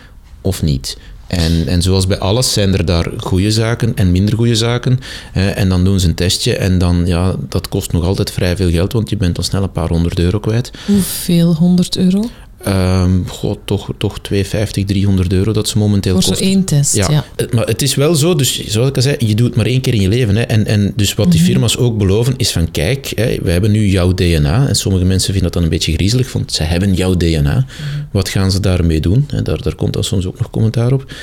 of 0.42 0.62
niet. 0.62 0.98
En, 1.32 1.68
en 1.68 1.82
zoals 1.82 2.08
bij 2.08 2.20
alles 2.20 2.54
zijn 2.54 2.74
er 2.74 2.86
daar 2.86 3.08
goede 3.18 3.52
zaken 3.52 3.96
en 3.96 4.12
minder 4.12 4.36
goede 4.36 4.56
zaken. 4.56 5.00
en 5.34 5.70
dan 5.70 5.84
doen 5.84 6.00
ze 6.00 6.08
een 6.08 6.16
testje 6.16 6.56
en 6.56 6.78
dan, 6.78 7.06
ja, 7.06 7.36
dat 7.50 7.68
kost 7.68 7.92
nog 7.92 8.06
altijd 8.06 8.32
vrij 8.32 8.56
veel 8.56 8.70
geld, 8.70 8.94
want 8.94 9.10
je 9.10 9.18
bent 9.18 9.38
al 9.38 9.44
snel 9.44 9.64
een 9.64 9.72
paar 9.72 9.88
honderd 9.88 10.20
euro 10.20 10.40
kwijt. 10.40 10.72
Hoeveel 10.86 11.56
honderd 11.56 11.98
euro? 11.98 12.24
Um, 12.68 13.26
toch, 13.66 13.90
toch 13.98 14.20
250, 14.20 14.86
300 14.86 15.34
euro 15.34 15.52
dat 15.52 15.68
ze 15.68 15.78
momenteel 15.78 16.14
kosten. 16.14 16.36
Voor 16.36 16.46
zo 16.46 16.52
één 16.52 16.64
test, 16.64 16.96
ja. 16.96 17.26
Eh, 17.36 17.46
maar 17.52 17.66
het 17.66 17.82
is 17.82 17.96
wel 17.96 18.16
zo, 18.16 18.36
dus 18.36 18.66
zoals 18.66 18.90
ik 18.90 18.96
al 18.96 19.02
zei, 19.02 19.16
je 19.20 19.36
doet 19.36 19.48
het 19.48 19.56
maar 19.56 19.66
één 19.66 19.82
keer 19.82 19.94
in 19.94 20.02
je 20.02 20.08
leven. 20.08 20.36
Hè. 20.36 20.42
En, 20.42 20.66
en 20.66 20.94
dus 20.96 21.14
wat 21.14 21.32
die 21.32 21.42
mhm. 21.42 21.50
firma's 21.50 21.78
ook 21.78 21.98
beloven 21.98 22.34
is 22.38 22.52
van, 22.52 22.72
kijk, 22.72 23.12
hè, 23.16 23.38
we 23.42 23.52
hebben 23.52 23.72
nu 23.72 23.88
jouw 23.88 24.14
DNA. 24.14 24.68
En 24.68 24.76
sommige 24.76 25.06
mensen 25.06 25.34
vinden 25.34 25.44
dat 25.44 25.54
dan 25.54 25.64
een 25.64 25.70
beetje 25.70 25.94
griezelig, 25.94 26.34
want 26.34 26.54
ze 26.54 26.64
hebben 26.64 26.94
jouw 26.94 27.16
DNA. 27.16 27.56
Mhm. 27.56 27.66
Wat 28.12 28.30
gaan 28.30 28.52
ze 28.52 28.60
daarmee 28.60 29.00
doen? 29.00 29.28
Daar, 29.44 29.62
daar 29.62 29.76
komt 29.76 29.94
dan 29.94 30.04
soms 30.04 30.26
ook 30.26 30.40
nog 30.40 30.50
commentaar 30.50 30.92
op. 30.92 31.14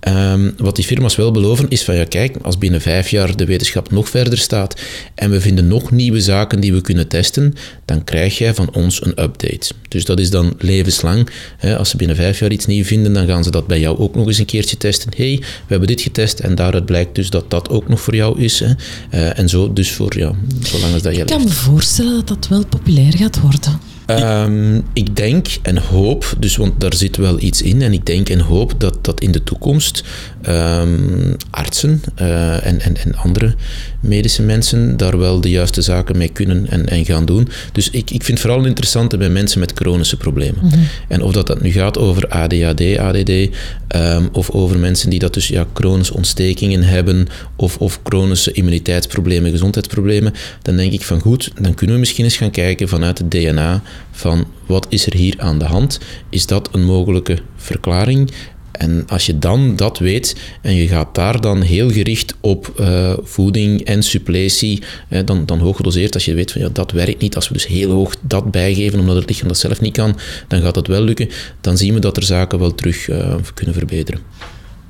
Um, 0.00 0.54
wat 0.56 0.76
die 0.76 0.84
firma's 0.84 1.16
wel 1.16 1.30
beloven 1.30 1.68
is 1.68 1.84
van 1.84 1.94
ja, 1.94 2.04
kijk, 2.04 2.36
als 2.42 2.58
binnen 2.58 2.80
vijf 2.80 3.10
jaar 3.10 3.36
de 3.36 3.44
wetenschap 3.44 3.90
nog 3.90 4.08
verder 4.08 4.38
staat 4.38 4.80
en 5.14 5.30
we 5.30 5.40
vinden 5.40 5.68
nog 5.68 5.90
nieuwe 5.90 6.20
zaken 6.20 6.60
die 6.60 6.72
we 6.72 6.80
kunnen 6.80 7.08
testen, 7.08 7.54
dan 7.84 8.04
krijg 8.04 8.38
jij 8.38 8.54
van 8.54 8.74
ons 8.74 9.04
een 9.04 9.22
update. 9.22 9.70
Dus 9.88 10.04
dat 10.04 10.20
is 10.20 10.30
dan 10.30 10.54
levenslang. 10.58 11.28
Als 11.76 11.90
ze 11.90 11.96
binnen 11.96 12.16
vijf 12.16 12.38
jaar 12.38 12.52
iets 12.52 12.66
nieuws 12.66 12.86
vinden, 12.86 13.12
dan 13.12 13.26
gaan 13.26 13.44
ze 13.44 13.50
dat 13.50 13.66
bij 13.66 13.80
jou 13.80 13.98
ook 13.98 14.14
nog 14.14 14.26
eens 14.26 14.38
een 14.38 14.44
keertje 14.44 14.76
testen. 14.76 15.10
hey, 15.16 15.36
we 15.38 15.66
hebben 15.66 15.88
dit 15.88 16.00
getest 16.00 16.38
en 16.38 16.54
daaruit 16.54 16.84
blijkt 16.84 17.14
dus 17.14 17.30
dat 17.30 17.50
dat 17.50 17.68
ook 17.68 17.88
nog 17.88 18.00
voor 18.00 18.14
jou 18.14 18.40
is. 18.40 18.60
Hè. 18.60 18.66
Uh, 19.14 19.38
en 19.38 19.48
zo, 19.48 19.72
dus 19.72 19.92
voor 19.92 20.18
ja, 20.18 20.32
zolang 20.62 20.92
als 20.92 21.02
dat 21.02 21.14
je 21.14 21.20
Ik 21.20 21.26
kan 21.26 21.42
me 21.42 21.48
voorstellen 21.48 22.14
dat 22.14 22.28
dat 22.28 22.48
wel 22.48 22.66
populair 22.66 23.16
gaat 23.16 23.40
worden. 23.40 23.97
Um, 24.10 24.84
ik 24.92 25.16
denk 25.16 25.46
en 25.62 25.78
hoop, 25.78 26.34
dus 26.38 26.56
want 26.56 26.80
daar 26.80 26.94
zit 26.94 27.16
wel 27.16 27.40
iets 27.40 27.62
in, 27.62 27.82
en 27.82 27.92
ik 27.92 28.06
denk 28.06 28.28
en 28.28 28.40
hoop 28.40 28.80
dat, 28.80 29.04
dat 29.04 29.20
in 29.20 29.32
de 29.32 29.44
toekomst 29.44 30.04
um, 30.48 31.36
artsen 31.68 32.02
uh, 32.20 32.66
en, 32.66 32.80
en, 32.80 32.96
en 32.96 33.14
andere 33.14 33.54
medische 34.00 34.42
mensen 34.42 34.96
daar 34.96 35.18
wel 35.18 35.40
de 35.40 35.50
juiste 35.50 35.82
zaken 35.82 36.16
mee 36.16 36.28
kunnen 36.28 36.66
en, 36.68 36.88
en 36.88 37.04
gaan 37.04 37.24
doen. 37.24 37.48
Dus 37.72 37.90
ik, 37.90 38.10
ik 38.10 38.24
vind 38.24 38.40
vooral 38.40 38.64
interessant 38.64 39.18
bij 39.18 39.28
mensen 39.28 39.60
met 39.60 39.72
chronische 39.74 40.16
problemen. 40.16 40.60
Mm 40.62 40.70
-hmm. 40.70 40.86
En 41.08 41.22
of 41.22 41.32
dat, 41.32 41.46
dat 41.46 41.60
nu 41.60 41.70
gaat 41.70 41.98
over 41.98 42.28
ADHD, 42.28 42.98
ADD, 42.98 43.30
um, 43.30 44.28
of 44.32 44.50
over 44.50 44.78
mensen 44.78 45.10
die 45.10 45.18
dat 45.18 45.34
dus 45.34 45.48
ja, 45.48 45.66
chronische 45.74 46.14
ontstekingen 46.14 46.82
hebben, 46.82 47.26
of, 47.56 47.76
of 47.76 48.00
chronische 48.02 48.52
immuniteitsproblemen, 48.52 49.50
gezondheidsproblemen, 49.50 50.34
dan 50.62 50.76
denk 50.76 50.92
ik 50.92 51.02
van 51.02 51.20
goed, 51.20 51.50
dan 51.60 51.74
kunnen 51.74 51.94
we 51.94 52.00
misschien 52.00 52.24
eens 52.24 52.36
gaan 52.36 52.50
kijken 52.50 52.88
vanuit 52.88 53.18
het 53.18 53.30
DNA 53.30 53.82
van 54.10 54.46
wat 54.66 54.86
is 54.88 55.06
er 55.06 55.14
hier 55.14 55.34
aan 55.38 55.58
de 55.58 55.64
hand? 55.64 55.98
Is 56.30 56.46
dat 56.46 56.68
een 56.72 56.84
mogelijke 56.84 57.38
verklaring? 57.56 58.30
En 58.78 59.04
als 59.06 59.26
je 59.26 59.38
dan 59.38 59.76
dat 59.76 59.98
weet 59.98 60.36
en 60.62 60.74
je 60.74 60.88
gaat 60.88 61.14
daar 61.14 61.40
dan 61.40 61.62
heel 61.62 61.90
gericht 61.90 62.34
op 62.40 62.72
uh, 62.80 63.12
voeding 63.22 63.84
en 63.84 64.02
suppletie, 64.02 64.82
eh, 65.08 65.20
dan, 65.24 65.46
dan 65.46 65.58
hoog 65.58 65.76
gedoseerd, 65.76 66.14
als 66.14 66.24
je 66.24 66.34
weet 66.34 66.52
van 66.52 66.60
ja, 66.60 66.68
dat 66.72 66.90
werkt 66.90 67.20
niet, 67.20 67.34
als 67.34 67.48
we 67.48 67.54
dus 67.54 67.66
heel 67.66 67.90
hoog 67.90 68.14
dat 68.20 68.50
bijgeven 68.50 68.98
omdat 68.98 69.16
het 69.16 69.28
lichaam 69.28 69.48
dat 69.48 69.58
zelf 69.58 69.80
niet 69.80 69.96
kan, 69.96 70.18
dan 70.48 70.60
gaat 70.60 70.74
dat 70.74 70.86
wel 70.86 71.02
lukken. 71.02 71.28
Dan 71.60 71.76
zien 71.76 71.94
we 71.94 72.00
dat 72.00 72.16
er 72.16 72.22
zaken 72.22 72.58
wel 72.58 72.74
terug 72.74 73.08
uh, 73.08 73.34
kunnen 73.54 73.74
verbeteren. 73.74 74.20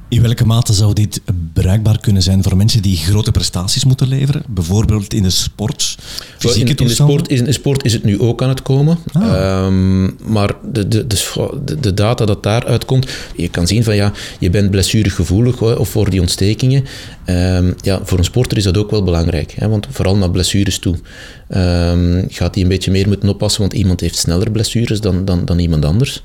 In 0.08 0.22
welke 0.22 0.46
mate 0.46 0.72
zou 0.72 0.92
dit 0.92 1.20
bruikbaar 1.52 2.00
kunnen 2.00 2.22
zijn 2.22 2.42
voor 2.42 2.56
mensen 2.56 2.82
die 2.82 2.96
grote 2.96 3.30
prestaties 3.30 3.84
moeten 3.84 4.08
leveren? 4.08 4.42
Bijvoorbeeld 4.46 5.14
in 5.14 5.22
de 5.22 5.30
sport? 5.30 5.98
In, 6.38 6.66
in, 6.66 6.76
de 6.76 6.88
sport 6.88 7.28
is, 7.30 7.38
in 7.38 7.44
de 7.44 7.52
sport 7.52 7.84
is 7.84 7.92
het 7.92 8.04
nu 8.04 8.20
ook 8.20 8.42
aan 8.42 8.48
het 8.48 8.62
komen. 8.62 8.98
Ah. 9.12 9.66
Um, 9.66 10.16
maar 10.24 10.54
de, 10.72 10.88
de, 10.88 11.06
de, 11.06 11.80
de, 11.80 11.94
data 11.94 12.24
dat 12.24 12.42
daaruit 12.42 12.84
komt, 12.84 13.08
je 13.36 13.48
kan 13.48 13.66
zien 13.66 13.84
van 13.84 13.96
ja, 13.96 14.12
je 14.38 14.50
bent 14.50 14.70
blessuregevoelig 14.70 15.62
of 15.62 15.88
voor 15.88 16.10
die 16.10 16.20
ontstekingen. 16.20 16.84
Um, 17.26 17.74
ja, 17.80 18.00
voor 18.04 18.18
een 18.18 18.24
sporter 18.24 18.56
is 18.56 18.64
dat 18.64 18.76
ook 18.76 18.90
wel 18.90 19.02
belangrijk, 19.02 19.54
hè, 19.56 19.68
want 19.68 19.86
vooral 19.90 20.16
naar 20.16 20.30
blessures 20.30 20.78
toe. 20.78 20.94
Um, 20.94 22.26
gaat 22.28 22.54
hij 22.54 22.62
een 22.62 22.68
beetje 22.68 22.90
meer 22.90 23.08
moeten 23.08 23.28
oppassen, 23.28 23.60
want 23.60 23.72
iemand 23.72 24.00
heeft 24.00 24.16
sneller 24.16 24.50
blessures 24.50 25.00
dan, 25.00 25.24
dan, 25.24 25.44
dan 25.44 25.58
iemand 25.58 25.84
anders. 25.84 26.22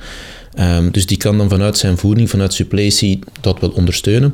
Um, 0.60 0.92
dus 0.92 1.06
die 1.06 1.18
kan 1.18 1.38
dan 1.38 1.50
vanuit 1.50 1.78
zijn 1.78 1.98
voeding, 1.98 2.30
vanuit 2.30 2.54
suppletie, 2.54 3.20
dat 3.42 3.60
wel 3.60 3.70
ondersteunen. 3.70 4.34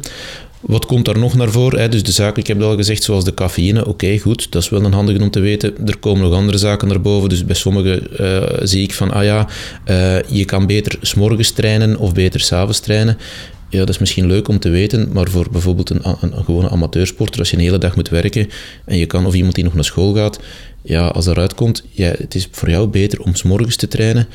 Wat 0.60 0.86
komt 0.86 1.06
daar 1.06 1.20
nog 1.20 1.34
naar 1.34 1.52
voren? 1.52 1.92
Dus 1.92 2.04
de 2.04 2.12
zaken, 2.12 2.42
ik 2.42 2.48
heb 2.48 2.62
al 2.62 2.76
gezegd, 2.76 3.04
zoals 3.04 3.24
de 3.24 3.34
cafeïne. 3.34 3.86
Oké, 3.86 4.18
goed, 4.18 4.52
dat 4.52 4.62
is 4.62 4.70
wel 4.70 4.84
een 4.84 4.94
handige 4.94 5.22
om 5.22 5.30
te 5.32 5.40
weten. 5.40 5.88
Er 5.88 5.98
komen 5.98 6.24
nog 6.24 6.34
andere 6.34 6.58
zaken 6.58 6.88
naar 6.88 7.02
boven. 7.02 7.30
Dus 7.30 7.46
bij 7.46 7.56
sommigen 7.56 8.08
uh, 8.22 8.44
zie 8.64 8.84
ik 8.84 8.94
van, 8.94 9.12
ah 9.12 9.24
ja, 9.24 9.48
uh, 9.90 10.22
je 10.22 10.46
kan 10.46 10.66
beter 10.66 10.98
s'morgens 11.02 11.52
trainen 11.52 11.98
of 11.98 12.14
beter 12.14 12.40
s'avonds 12.40 12.80
trainen. 12.80 13.18
Ja, 13.70 13.80
dat 13.80 13.90
is 13.90 13.98
misschien 13.98 14.28
leuk 14.28 14.48
om 14.48 14.60
te 14.60 14.70
weten, 14.70 15.10
maar 15.12 15.30
voor 15.30 15.48
bijvoorbeeld 15.52 15.90
een, 15.90 16.02
een, 16.04 16.34
gewone 16.46 16.70
amateursporter, 16.70 17.40
als 17.40 17.50
je 17.50 17.58
een 17.58 17.64
hele 17.64 17.78
dag 17.78 17.96
moet 17.96 18.10
werken 18.10 18.50
en 18.86 18.98
je 18.98 19.06
kan, 19.06 19.26
of 19.26 19.34
iemand 19.34 19.56
die 19.56 19.64
nog 19.64 19.74
naar 19.74 19.84
school 19.84 20.14
gaat, 20.14 20.40
ja, 20.82 21.08
als 21.08 21.26
eruit 21.26 21.54
komt, 21.54 21.84
ja, 21.92 22.14
het 22.18 22.36
is 22.36 22.48
voor 22.52 22.70
jou 22.70 22.88
beter 22.88 23.22
om 23.22 23.36
s'morgens 23.36 23.76
te 23.76 23.88
trainen 23.88 24.28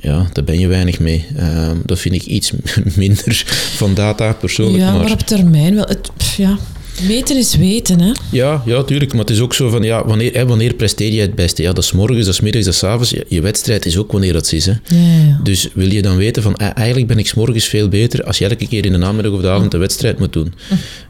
ja, 0.00 0.28
daar 0.32 0.44
ben 0.44 0.58
je 0.58 0.66
weinig 0.66 0.98
mee. 0.98 1.26
Uh, 1.36 1.70
dat 1.84 1.98
vind 1.98 2.14
ik 2.14 2.22
iets 2.22 2.52
minder 2.96 3.42
van 3.76 3.94
data 3.94 4.32
persoonlijk. 4.32 4.78
Ja, 4.78 4.96
maar, 4.96 5.10
op 5.10 5.20
termijn 5.20 5.74
wel. 5.74 5.86
Het, 5.86 6.10
ja. 6.36 6.58
Meten 7.06 7.36
is 7.36 7.56
weten, 7.56 8.00
hè? 8.00 8.12
Ja, 8.30 8.62
ja, 8.66 8.82
tuurlijk. 8.82 9.12
Maar 9.12 9.20
het 9.20 9.30
is 9.30 9.40
ook 9.40 9.54
zo 9.54 9.68
van, 9.68 9.82
ja, 9.82 10.06
wanneer, 10.06 10.34
hè, 10.34 10.46
wanneer 10.46 10.74
presteer 10.74 11.12
je 11.12 11.20
het 11.20 11.34
beste? 11.34 11.62
Ja, 11.62 11.72
dat 11.72 11.84
is 11.84 11.92
morgens, 11.92 12.24
dat 12.24 12.34
is 12.34 12.40
middags, 12.40 12.64
dat 12.64 12.74
is 12.74 12.84
avonds. 12.84 13.14
Je, 13.28 13.40
wedstrijd 13.40 13.86
is 13.86 13.96
ook 13.96 14.12
wanneer 14.12 14.32
dat 14.32 14.52
is, 14.52 14.66
hè? 14.66 14.72
Ja, 14.72 15.24
ja. 15.26 15.40
Dus 15.42 15.68
wil 15.74 15.90
je 15.90 16.02
dan 16.02 16.16
weten 16.16 16.42
van, 16.42 16.56
eigenlijk 16.56 17.06
ben 17.06 17.18
ik 17.18 17.34
morgens 17.34 17.64
veel 17.64 17.88
beter 17.88 18.24
als 18.24 18.38
je 18.38 18.44
elke 18.44 18.68
keer 18.68 18.84
in 18.84 18.92
de 18.92 18.98
namiddag 18.98 19.32
of 19.32 19.40
de 19.40 19.50
avond 19.50 19.70
de 19.70 19.78
wedstrijd 19.78 20.18
moet 20.18 20.32
doen. 20.32 20.54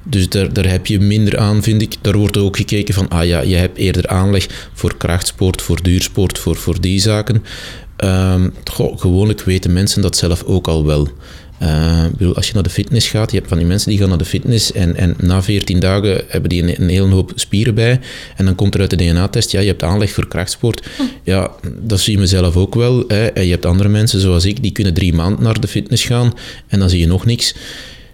Dus 0.05 0.29
daar, 0.29 0.53
daar 0.53 0.71
heb 0.71 0.87
je 0.87 1.01
minder 1.01 1.39
aan, 1.39 1.63
vind 1.63 1.83
ik. 1.83 1.95
Daar 2.01 2.17
wordt 2.17 2.37
ook 2.37 2.57
gekeken 2.57 2.95
van, 2.95 3.09
ah 3.09 3.27
ja, 3.27 3.41
je 3.41 3.57
hebt 3.57 3.79
eerder 3.79 4.07
aanleg 4.07 4.47
voor 4.73 4.97
krachtsport, 4.97 5.63
voor 5.63 5.83
duursport, 5.83 6.39
voor, 6.39 6.57
voor 6.57 6.81
die 6.81 7.01
zaken. 7.01 7.43
Um, 8.05 8.53
gewoonlijk 8.97 9.43
weten 9.43 9.73
mensen 9.73 10.03
dat 10.03 10.17
zelf 10.17 10.43
ook 10.43 10.69
al 10.69 10.87
wel. 10.87 11.09
Uh, 11.63 12.05
bedoel, 12.17 12.37
als 12.37 12.47
je 12.47 12.55
naar 12.55 12.63
de 12.63 12.71
fitness 12.71 13.09
gaat, 13.09 13.31
je 13.31 13.37
hebt 13.37 13.49
van 13.49 13.59
die 13.59 13.67
mensen 13.67 13.91
die 13.91 13.99
gaan 13.99 14.09
naar 14.09 14.19
de 14.19 14.25
fitness 14.25 14.73
en, 14.73 14.97
en 14.97 15.15
na 15.19 15.43
14 15.43 15.81
dagen 15.81 16.25
hebben 16.29 16.51
die 16.51 16.81
een, 16.81 16.89
hele 16.89 17.09
hoop 17.09 17.33
spieren 17.35 17.75
bij. 17.75 18.01
En 18.37 18.45
dan 18.45 18.55
komt 18.55 18.75
er 18.75 18.81
uit 18.81 18.91
de 18.91 18.97
DNA-test, 18.97 19.51
ja, 19.51 19.61
je 19.61 19.67
hebt 19.67 19.83
aanleg 19.83 20.13
voor 20.13 20.29
krachtsport. 20.29 20.87
Ja, 21.23 21.51
dat 21.81 22.01
zie 22.01 22.13
je 22.13 22.19
mezelf 22.19 22.57
ook 22.57 22.75
wel. 22.75 23.05
Hè. 23.09 23.27
En 23.27 23.45
je 23.45 23.51
hebt 23.51 23.67
andere 23.67 23.89
mensen 23.89 24.21
zoals 24.21 24.45
ik, 24.45 24.63
die 24.63 24.73
kunnen 24.73 24.95
drie 24.95 25.15
maanden 25.15 25.43
naar 25.43 25.61
de 25.61 25.69
fitness 25.69 26.05
gaan 26.05 26.35
en 26.69 26.79
dan 26.79 26.91
zie 26.91 27.01
je 27.01 27.07
nog 27.07 27.27
niks. 27.27 27.55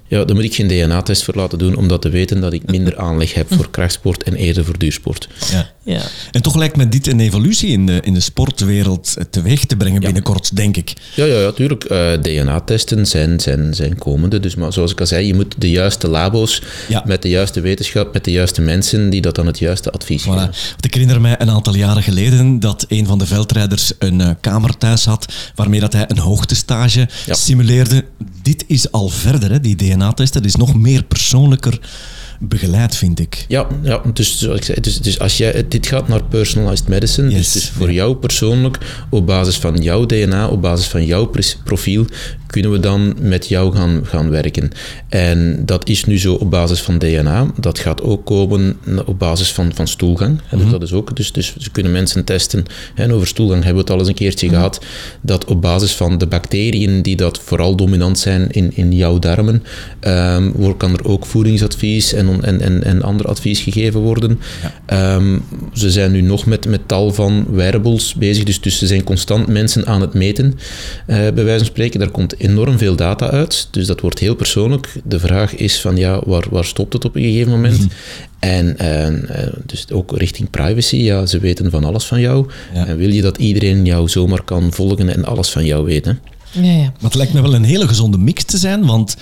Ja, 0.09 0.25
daar 0.25 0.37
moet 0.37 0.45
ik 0.45 0.55
geen 0.55 0.69
DNA-test 0.69 1.25
voor 1.25 1.35
laten 1.35 1.59
doen, 1.59 1.77
om 1.77 1.89
dat 1.89 2.03
te 2.03 2.09
weten 2.09 2.41
dat 2.41 2.53
ik 2.53 2.71
minder 2.71 2.97
aanleg 3.07 3.35
heb 3.35 3.55
voor 3.55 3.71
krachtsport 3.71 4.23
en 4.23 4.35
eerder 4.35 4.65
voor 4.65 4.79
duursport. 4.79 5.29
Ja. 5.51 5.71
Ja. 5.85 6.01
En 6.31 6.43
toch 6.43 6.57
lijkt 6.57 6.77
me 6.77 6.89
dit 6.89 7.07
een 7.07 7.21
evolutie 7.21 7.69
in 7.71 7.87
de, 7.87 8.01
in 8.03 8.15
de 8.15 8.21
sportwereld 8.21 9.17
teweeg 9.31 9.65
te 9.65 9.77
brengen 9.77 10.01
binnenkort, 10.01 10.57
denk 10.57 10.77
ik. 10.77 10.93
Ja, 11.15 11.25
ja, 11.25 11.41
ja 11.41 11.53
tuurlijk. 11.53 11.85
Eh, 11.85 12.13
DNA-testen 12.23 13.07
zijn, 13.07 13.41
zijn, 13.41 13.75
zijn 13.75 13.99
komende. 13.99 14.41
Dus, 14.41 14.55
maar 14.55 14.73
zoals 14.73 14.93
ik 14.93 15.01
al 15.01 15.07
zei, 15.07 15.27
je 15.27 15.35
moet 15.35 15.55
de 15.59 15.71
juiste 15.71 16.09
labo's 16.09 16.63
Ja. 16.89 17.03
met 17.07 17.23
de 17.23 17.29
juiste 17.29 17.61
wetenschap, 17.61 18.13
met 18.13 18.25
de 18.25 18.31
juiste 18.31 18.61
mensen 18.61 19.11
die 19.11 19.21
dat 19.21 19.35
dan 19.35 19.47
het 19.47 19.59
juiste 19.59 19.91
advies 19.91 20.23
Voilà. 20.23 20.25
geven. 20.25 20.37
Want 20.71 20.85
ik 20.85 20.95
herinner 20.95 21.21
mij 21.21 21.35
een 21.41 21.51
aantal 21.51 21.75
jaren 21.77 22.03
geleden 22.03 22.61
dat 22.61 22.85
een 22.89 23.07
van 23.07 23.19
de 23.19 23.27
veldrijders 23.27 23.93
een 23.99 24.21
eh, 24.21 24.31
kamer 24.41 24.77
thuis 24.79 25.05
had 25.05 25.33
waarmee 25.55 25.81
dat 25.81 25.93
hij 25.93 26.05
een 26.09 26.19
hoogtestage 26.19 27.09
Ja. 27.27 27.35
simuleerde. 27.35 28.05
Dit 28.43 28.65
is 28.67 28.91
al 28.93 29.09
verder, 29.09 29.51
hè, 29.51 29.61
die 29.61 29.77
DNA-testen. 29.97 30.43
Dat 30.43 30.51
is 30.51 30.57
nog 30.57 30.75
meer 30.75 31.03
persoonlijker 31.03 31.81
begeleid, 32.41 32.97
vind 32.97 33.21
ik. 33.21 33.45
Ja, 33.49 33.67
ja 33.83 34.03
dus, 34.13 34.39
zoals 34.39 34.59
ik 34.59 34.65
zei, 34.65 34.81
dus, 34.81 35.01
dus 35.01 35.19
als 35.19 35.37
jij, 35.37 35.65
dit 35.69 35.87
gaat 35.87 36.09
naar 36.09 36.25
personalized 36.25 36.89
medicine. 36.89 37.29
Yes, 37.29 37.39
Dus, 37.39 37.53
dus 37.53 37.71
voor 37.71 37.87
ja. 37.89 37.93
jou 37.95 38.15
persoonlijk, 38.17 38.79
op 39.11 39.27
basis 39.27 39.57
van 39.57 39.77
jouw 39.77 40.07
DNA, 40.07 40.49
op 40.49 40.63
basis 40.63 40.87
van 40.87 41.05
jouw 41.05 41.31
profiel, 41.65 42.07
kunnen 42.47 42.71
we 42.71 42.81
dan 42.81 43.17
met 43.21 43.49
jou 43.49 43.75
gaan, 43.75 44.01
gaan 44.05 44.31
werken. 44.31 44.71
En 45.09 45.63
dat 45.67 45.89
is 45.89 46.05
nu 46.05 46.19
zo 46.19 46.35
op 46.35 46.51
basis 46.51 46.81
van 46.81 46.99
DNA. 46.99 47.51
Dat 47.61 47.79
gaat 47.79 48.03
ook 48.03 48.27
komen 48.27 48.77
op 49.07 49.19
basis 49.19 49.53
van, 49.53 49.71
van 49.75 49.89
stoelgang. 49.89 50.41
Dus 50.51 50.71
dat 50.71 50.83
is 50.83 50.93
ook, 50.93 51.17
dus, 51.17 51.33
dus 51.33 51.57
ze 51.57 51.71
kunnen 51.71 51.93
mensen 51.93 52.25
testen. 52.25 52.65
En 52.95 53.13
over 53.13 53.27
stoelgang 53.27 53.65
hebben 53.65 53.85
we 53.85 53.91
het 53.91 53.91
al 53.91 53.99
eens 53.99 54.09
een 54.09 54.15
keertje 54.15 54.49
gehad. 54.49 54.85
Dat 55.21 55.45
op 55.45 55.63
basis 55.63 55.93
van 55.93 56.19
de 56.19 56.27
bacteriën 56.27 57.03
die 57.03 57.17
dat 57.17 57.41
vooral 57.45 57.77
dominant 57.77 58.19
zijn 58.19 58.51
in, 58.51 58.77
in 58.77 58.93
jouw 58.93 59.19
darmen, 59.19 59.63
wordt- 60.55 60.79
kan 60.79 60.93
er 60.93 61.05
ook 61.09 61.27
voedingsadvies 61.27 62.13
en, 62.13 62.26
en, 62.29 62.61
en, 62.61 62.85
en 62.85 63.03
ander 63.03 63.27
advies 63.27 63.61
gegeven 63.61 64.01
worden. 64.01 64.41
Ehm, 64.87 65.39
ze 65.73 65.91
zijn 65.91 66.13
nu 66.13 66.21
nog 66.21 66.47
met, 66.47 66.67
met 66.69 66.89
tal 66.89 67.13
van 67.13 67.47
wearables 67.51 68.15
bezig, 68.15 68.45
dus, 68.45 68.61
dus 68.61 68.79
ze 68.79 68.87
zijn 68.87 69.05
constant 69.05 69.47
mensen 69.47 69.87
aan 69.87 70.01
het 70.01 70.15
meten, 70.15 70.59
eh, 71.07 71.17
bij 71.17 71.45
wijze 71.45 71.59
van 71.59 71.67
spreken. 71.67 72.01
Daar 72.01 72.11
komt 72.11 72.39
enorm 72.39 72.79
veel 72.79 72.97
data 72.97 73.31
uit, 73.31 73.69
dus 73.71 73.87
dat 73.87 74.01
wordt 74.01 74.19
heel 74.19 74.35
persoonlijk. 74.35 74.93
De 75.05 75.19
vraag 75.19 75.55
is 75.55 75.81
van, 75.81 75.97
ja, 75.97 76.21
waar, 76.25 76.45
waar 76.51 76.65
stopt 76.65 76.93
het 76.93 77.05
op 77.05 77.17
een 77.17 77.23
gegeven 77.23 77.51
moment? 77.51 77.87
En 78.39 78.79
eh, 78.79 79.47
dus 79.67 79.91
ook 79.91 80.17
richting 80.17 80.51
privacy, 80.51 80.97
ja, 80.97 81.27
ze 81.27 81.39
weten 81.39 81.71
van 81.71 81.85
alles 81.85 82.05
van 82.05 82.21
jou. 82.21 82.47
Ja. 82.75 82.87
En 82.87 82.97
wil 82.97 83.11
je 83.11 83.23
dat 83.23 83.37
iedereen 83.37 83.85
jou 83.85 84.09
zomaar 84.09 84.43
kan 84.43 84.73
volgen 84.73 85.15
en 85.15 85.25
alles 85.25 85.51
van 85.51 85.65
jou 85.65 85.85
weten? 85.85 86.19
Ja, 86.51 86.63
ja. 86.63 86.83
Maar 86.83 86.95
het 87.01 87.15
lijkt 87.15 87.33
me 87.33 87.43
wel 87.43 87.55
een 87.55 87.65
hele 87.65 87.89
gezonde 87.89 88.19
mix 88.19 88.45
te 88.45 88.59
zijn, 88.59 88.87
want 88.87 89.17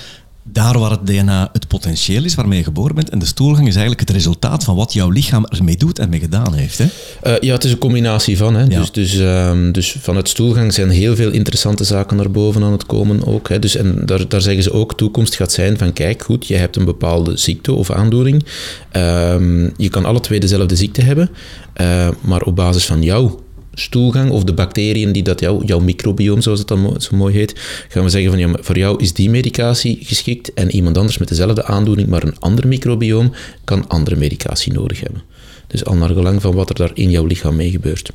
daar 0.46 0.78
waar 0.78 0.90
het 0.90 1.06
DNA 1.06 1.48
het 1.52 1.68
potentieel 1.68 2.24
is 2.24 2.34
waarmee 2.34 2.58
je 2.58 2.64
geboren 2.64 2.94
bent, 2.94 3.10
en 3.10 3.18
de 3.18 3.26
stoelgang 3.26 3.66
is 3.66 3.74
eigenlijk 3.74 4.08
het 4.08 4.16
resultaat 4.16 4.64
van 4.64 4.76
wat 4.76 4.92
jouw 4.92 5.10
lichaam 5.10 5.46
ermee 5.46 5.76
doet 5.76 5.98
en 5.98 6.08
mee 6.08 6.20
gedaan 6.20 6.54
heeft. 6.54 6.78
Hè? 6.78 6.86
Eh, 7.22 7.40
ja, 7.40 7.52
het 7.52 7.64
is 7.64 7.70
een 7.70 7.78
combinatie 7.78 8.36
van. 8.36 8.54
Hè. 8.54 8.64
Ja. 8.64 8.78
Dus, 8.78 8.92
dus, 8.92 9.18
ehm, 9.18 9.72
dus 9.72 9.96
vanuit 10.00 10.28
stoelgang 10.28 10.72
zijn 10.72 10.90
heel 10.90 11.16
veel 11.16 11.30
interessante 11.30 11.84
zaken 11.84 12.16
naar 12.16 12.30
boven 12.30 12.62
aan 12.62 12.72
het 12.72 12.86
komen 12.86 13.26
ook. 13.26 13.48
Hè. 13.48 13.58
Dus, 13.58 13.76
en 13.76 14.02
daar, 14.06 14.28
daar 14.28 14.40
zeggen 14.40 14.62
ze 14.62 14.72
ook, 14.72 14.96
toekomst 14.96 15.34
gaat 15.36 15.52
zijn 15.52 15.78
van 15.78 15.92
kijk, 15.92 16.22
goed, 16.22 16.46
je 16.46 16.56
hebt 16.56 16.76
een 16.76 16.84
bepaalde 16.84 17.36
ziekte 17.36 17.72
of 17.72 17.90
aandoening. 17.90 18.44
Ehm, 18.90 19.70
je 19.76 19.88
kan 19.88 20.04
alle 20.04 20.20
twee 20.20 20.40
dezelfde 20.40 20.76
ziekte 20.76 21.02
hebben, 21.02 21.30
eh, 21.72 22.08
maar 22.20 22.42
op 22.42 22.56
basis 22.56 22.86
van 22.86 23.02
jouw 23.02 23.43
stoelgang 23.74 24.30
of 24.30 24.44
de 24.44 24.54
bacteriën 24.54 25.12
die 25.12 25.22
dat 25.22 25.40
jou, 25.40 25.64
jouw 25.64 25.78
microbioom, 25.78 26.40
zoals 26.40 26.58
het 26.58 26.68
dan 26.68 26.94
zo 26.98 27.16
mooi 27.16 27.34
heet, 27.34 27.60
gaan 27.88 28.04
we 28.04 28.10
zeggen 28.10 28.30
van 28.30 28.38
ja, 28.38 28.48
voor 28.60 28.78
jou 28.78 29.02
is 29.02 29.12
die 29.12 29.30
medicatie 29.30 29.98
geschikt 30.00 30.54
en 30.54 30.70
iemand 30.70 30.98
anders 30.98 31.18
met 31.18 31.28
dezelfde 31.28 31.64
aandoening, 31.64 32.08
maar 32.08 32.22
een 32.22 32.38
ander 32.38 32.68
microbioom, 32.68 33.32
kan 33.64 33.88
andere 33.88 34.16
medicatie 34.16 34.72
nodig 34.72 35.00
hebben. 35.00 35.22
Dus 35.66 35.84
al 35.84 35.94
naar 35.94 36.08
gelang 36.08 36.42
van 36.42 36.54
wat 36.54 36.68
er 36.68 36.74
daar 36.74 36.90
in 36.94 37.10
jouw 37.10 37.26
lichaam 37.26 37.56
mee 37.56 37.70
gebeurt. 37.70 38.10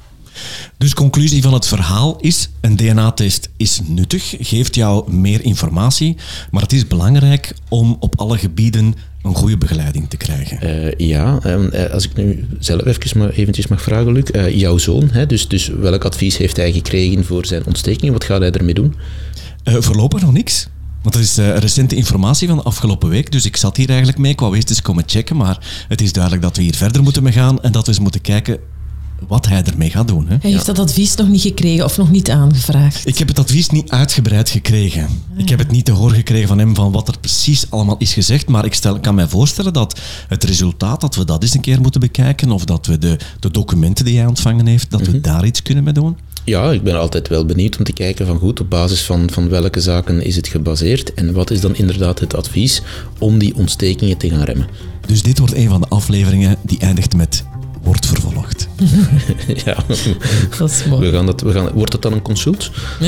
Dus 0.77 0.93
conclusie 0.93 1.41
van 1.41 1.53
het 1.53 1.67
verhaal 1.67 2.17
is, 2.19 2.49
een 2.61 2.75
DNA-test 2.75 3.49
is 3.57 3.81
nuttig, 3.87 4.35
geeft 4.39 4.75
jou 4.75 5.11
meer 5.11 5.43
informatie, 5.43 6.15
maar 6.51 6.61
het 6.61 6.73
is 6.73 6.87
belangrijk 6.87 7.53
om 7.69 7.97
op 7.99 8.19
alle 8.19 8.37
gebieden 8.37 8.95
een 9.21 9.35
goede 9.35 9.57
begeleiding 9.57 10.09
te 10.09 10.17
krijgen. 10.17 10.61
Eh, 10.61 11.07
ja, 11.07 11.39
en, 11.41 11.71
eh, 11.71 11.93
als 11.93 12.05
ik 12.05 12.15
nu 12.15 12.47
zelf 12.59 12.85
even 12.85 13.19
maar 13.19 13.29
eventjes 13.29 13.67
mag 13.67 13.81
vragen, 13.81 14.11
Luc. 14.11 14.23
eh, 14.23 14.55
jouw 14.55 14.77
zoon, 14.77 15.09
hè, 15.11 15.25
dus, 15.25 15.47
dus 15.47 15.67
welk 15.67 16.05
advies 16.05 16.37
heeft 16.37 16.57
hij 16.57 16.71
gekregen 16.71 17.25
voor 17.25 17.45
zijn 17.45 17.65
ontsteking? 17.65 18.11
Wat 18.11 18.23
gaat 18.23 18.39
hij 18.39 18.51
ermee 18.51 18.73
doen? 18.73 18.95
Voorlopig 19.63 20.21
nog 20.21 20.33
niks. 20.33 20.67
Want 21.01 21.15
dat 21.15 21.23
is 21.23 21.35
recente 21.35 21.95
informatie 21.95 22.47
van 22.47 22.57
de 22.57 22.63
afgelopen 22.63 23.09
week. 23.09 23.31
Dus 23.31 23.45
ik 23.45 23.57
zat 23.57 23.77
hier 23.77 23.89
eigenlijk 23.89 24.17
mee. 24.17 24.31
Ik 24.31 24.39
wou 24.39 24.55
eerst 24.55 24.69
eens 24.69 24.81
komen 24.81 25.03
checken. 25.07 25.35
Maar 25.37 25.85
het 25.87 26.01
is 26.01 26.13
duidelijk 26.13 26.43
dat 26.43 26.57
we 26.57 26.63
hier 26.63 26.75
verder 26.75 27.03
moeten 27.03 27.23
mee 27.23 27.33
gaan. 27.33 27.61
En 27.61 27.71
dat 27.71 27.85
we 27.85 27.91
eens 27.91 27.99
moeten 27.99 28.21
kijken 28.21 28.59
wat 29.27 29.47
hij 29.47 29.63
ermee 29.63 29.89
gaat 29.89 30.07
doen. 30.07 30.27
Hè. 30.27 30.35
Hij 30.41 30.51
heeft 30.51 30.65
dat 30.65 30.79
advies 30.79 31.15
nog 31.15 31.27
niet 31.27 31.41
gekregen 31.41 31.85
of 31.85 31.97
nog 31.97 32.11
niet 32.11 32.29
aangevraagd. 32.29 33.07
Ik 33.07 33.17
heb 33.17 33.27
het 33.27 33.39
advies 33.39 33.69
niet 33.69 33.91
uitgebreid 33.91 34.49
gekregen. 34.49 35.07
Ik 35.37 35.49
heb 35.49 35.59
het 35.59 35.71
niet 35.71 35.85
te 35.85 35.91
horen 35.91 36.15
gekregen 36.15 36.47
van 36.47 36.57
hem 36.57 36.75
van 36.75 36.91
wat 36.91 37.07
er 37.07 37.19
precies 37.19 37.65
allemaal 37.69 37.95
is 37.97 38.13
gezegd. 38.13 38.47
Maar 38.47 38.65
ik 38.65 38.73
stel, 38.73 38.99
kan 38.99 39.15
mij 39.15 39.27
voorstellen 39.27 39.73
dat 39.73 39.99
het 40.27 40.43
resultaat, 40.43 41.01
dat 41.01 41.15
we 41.15 41.25
dat 41.25 41.43
eens 41.43 41.53
een 41.53 41.61
keer 41.61 41.81
moeten 41.81 41.99
bekijken. 41.99 42.51
Of 42.51 42.65
dat 42.65 42.85
we 42.85 42.97
de, 42.97 43.17
de 43.39 43.51
documenten 43.51 44.05
die 44.05 44.17
hij 44.17 44.27
ontvangen 44.27 44.65
heeft, 44.65 44.91
dat 44.91 45.01
we 45.01 45.21
daar 45.21 45.45
iets 45.45 45.61
kunnen 45.61 45.83
mee 45.83 45.93
doen. 45.93 46.17
Ja, 46.43 46.71
ik 46.71 46.83
ben 46.83 46.99
altijd 46.99 47.27
wel 47.27 47.45
benieuwd 47.45 47.77
om 47.77 47.83
te 47.83 47.93
kijken 47.93 48.25
van 48.25 48.37
goed, 48.37 48.59
op 48.59 48.69
basis 48.69 49.01
van, 49.01 49.29
van 49.31 49.49
welke 49.49 49.81
zaken 49.81 50.21
is 50.21 50.35
het 50.35 50.47
gebaseerd 50.47 51.13
en 51.13 51.33
wat 51.33 51.51
is 51.51 51.61
dan 51.61 51.75
inderdaad 51.75 52.19
het 52.19 52.35
advies 52.35 52.81
om 53.19 53.37
die 53.37 53.55
ontstekingen 53.55 54.17
te 54.17 54.29
gaan 54.29 54.43
remmen. 54.43 54.67
Dus 55.07 55.23
dit 55.23 55.39
wordt 55.39 55.53
een 55.53 55.69
van 55.69 55.81
de 55.81 55.87
afleveringen 55.87 56.57
die 56.61 56.79
eindigt 56.79 57.15
met 57.15 57.43
wordt 57.89 58.05
vervolgd. 58.05 58.67
ja, 59.65 59.75
Dat 60.57 60.69
is 60.69 60.83
we 60.83 60.89
mooi. 60.89 61.11
gaan 61.11 61.25
dat, 61.25 61.41
we 61.41 61.51
gaan, 61.51 61.69
wordt 61.73 61.91
dat 61.91 62.01
dan 62.01 62.13
een 62.13 62.21
consult? 62.21 62.71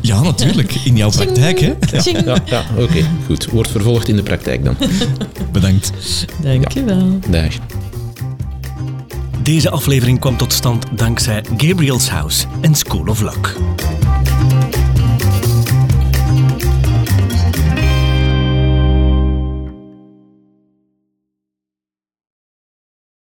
Ja, 0.00 0.22
natuurlijk. 0.22 0.74
In 0.74 0.96
jouw 0.96 1.10
praktijk, 1.10 1.60
hè? 1.60 1.72
Ja, 2.24 2.36
ja 2.44 2.64
oké, 2.78 3.04
goed. 3.26 3.46
Wordt 3.46 3.70
vervolgd 3.70 4.08
in 4.08 4.16
de 4.16 4.22
praktijk 4.22 4.64
dan. 4.64 4.76
Bedankt. 5.52 5.92
Dankjewel. 6.42 7.18
Dag. 7.30 7.52
Deze 9.42 9.70
aflevering 9.70 10.20
kwam 10.20 10.36
tot 10.36 10.52
stand 10.52 10.86
dankzij 10.96 11.44
Gabriel's 11.56 12.08
House 12.08 12.46
en 12.60 12.74
School 12.74 13.06
of 13.06 13.20
Luck. 13.20 13.56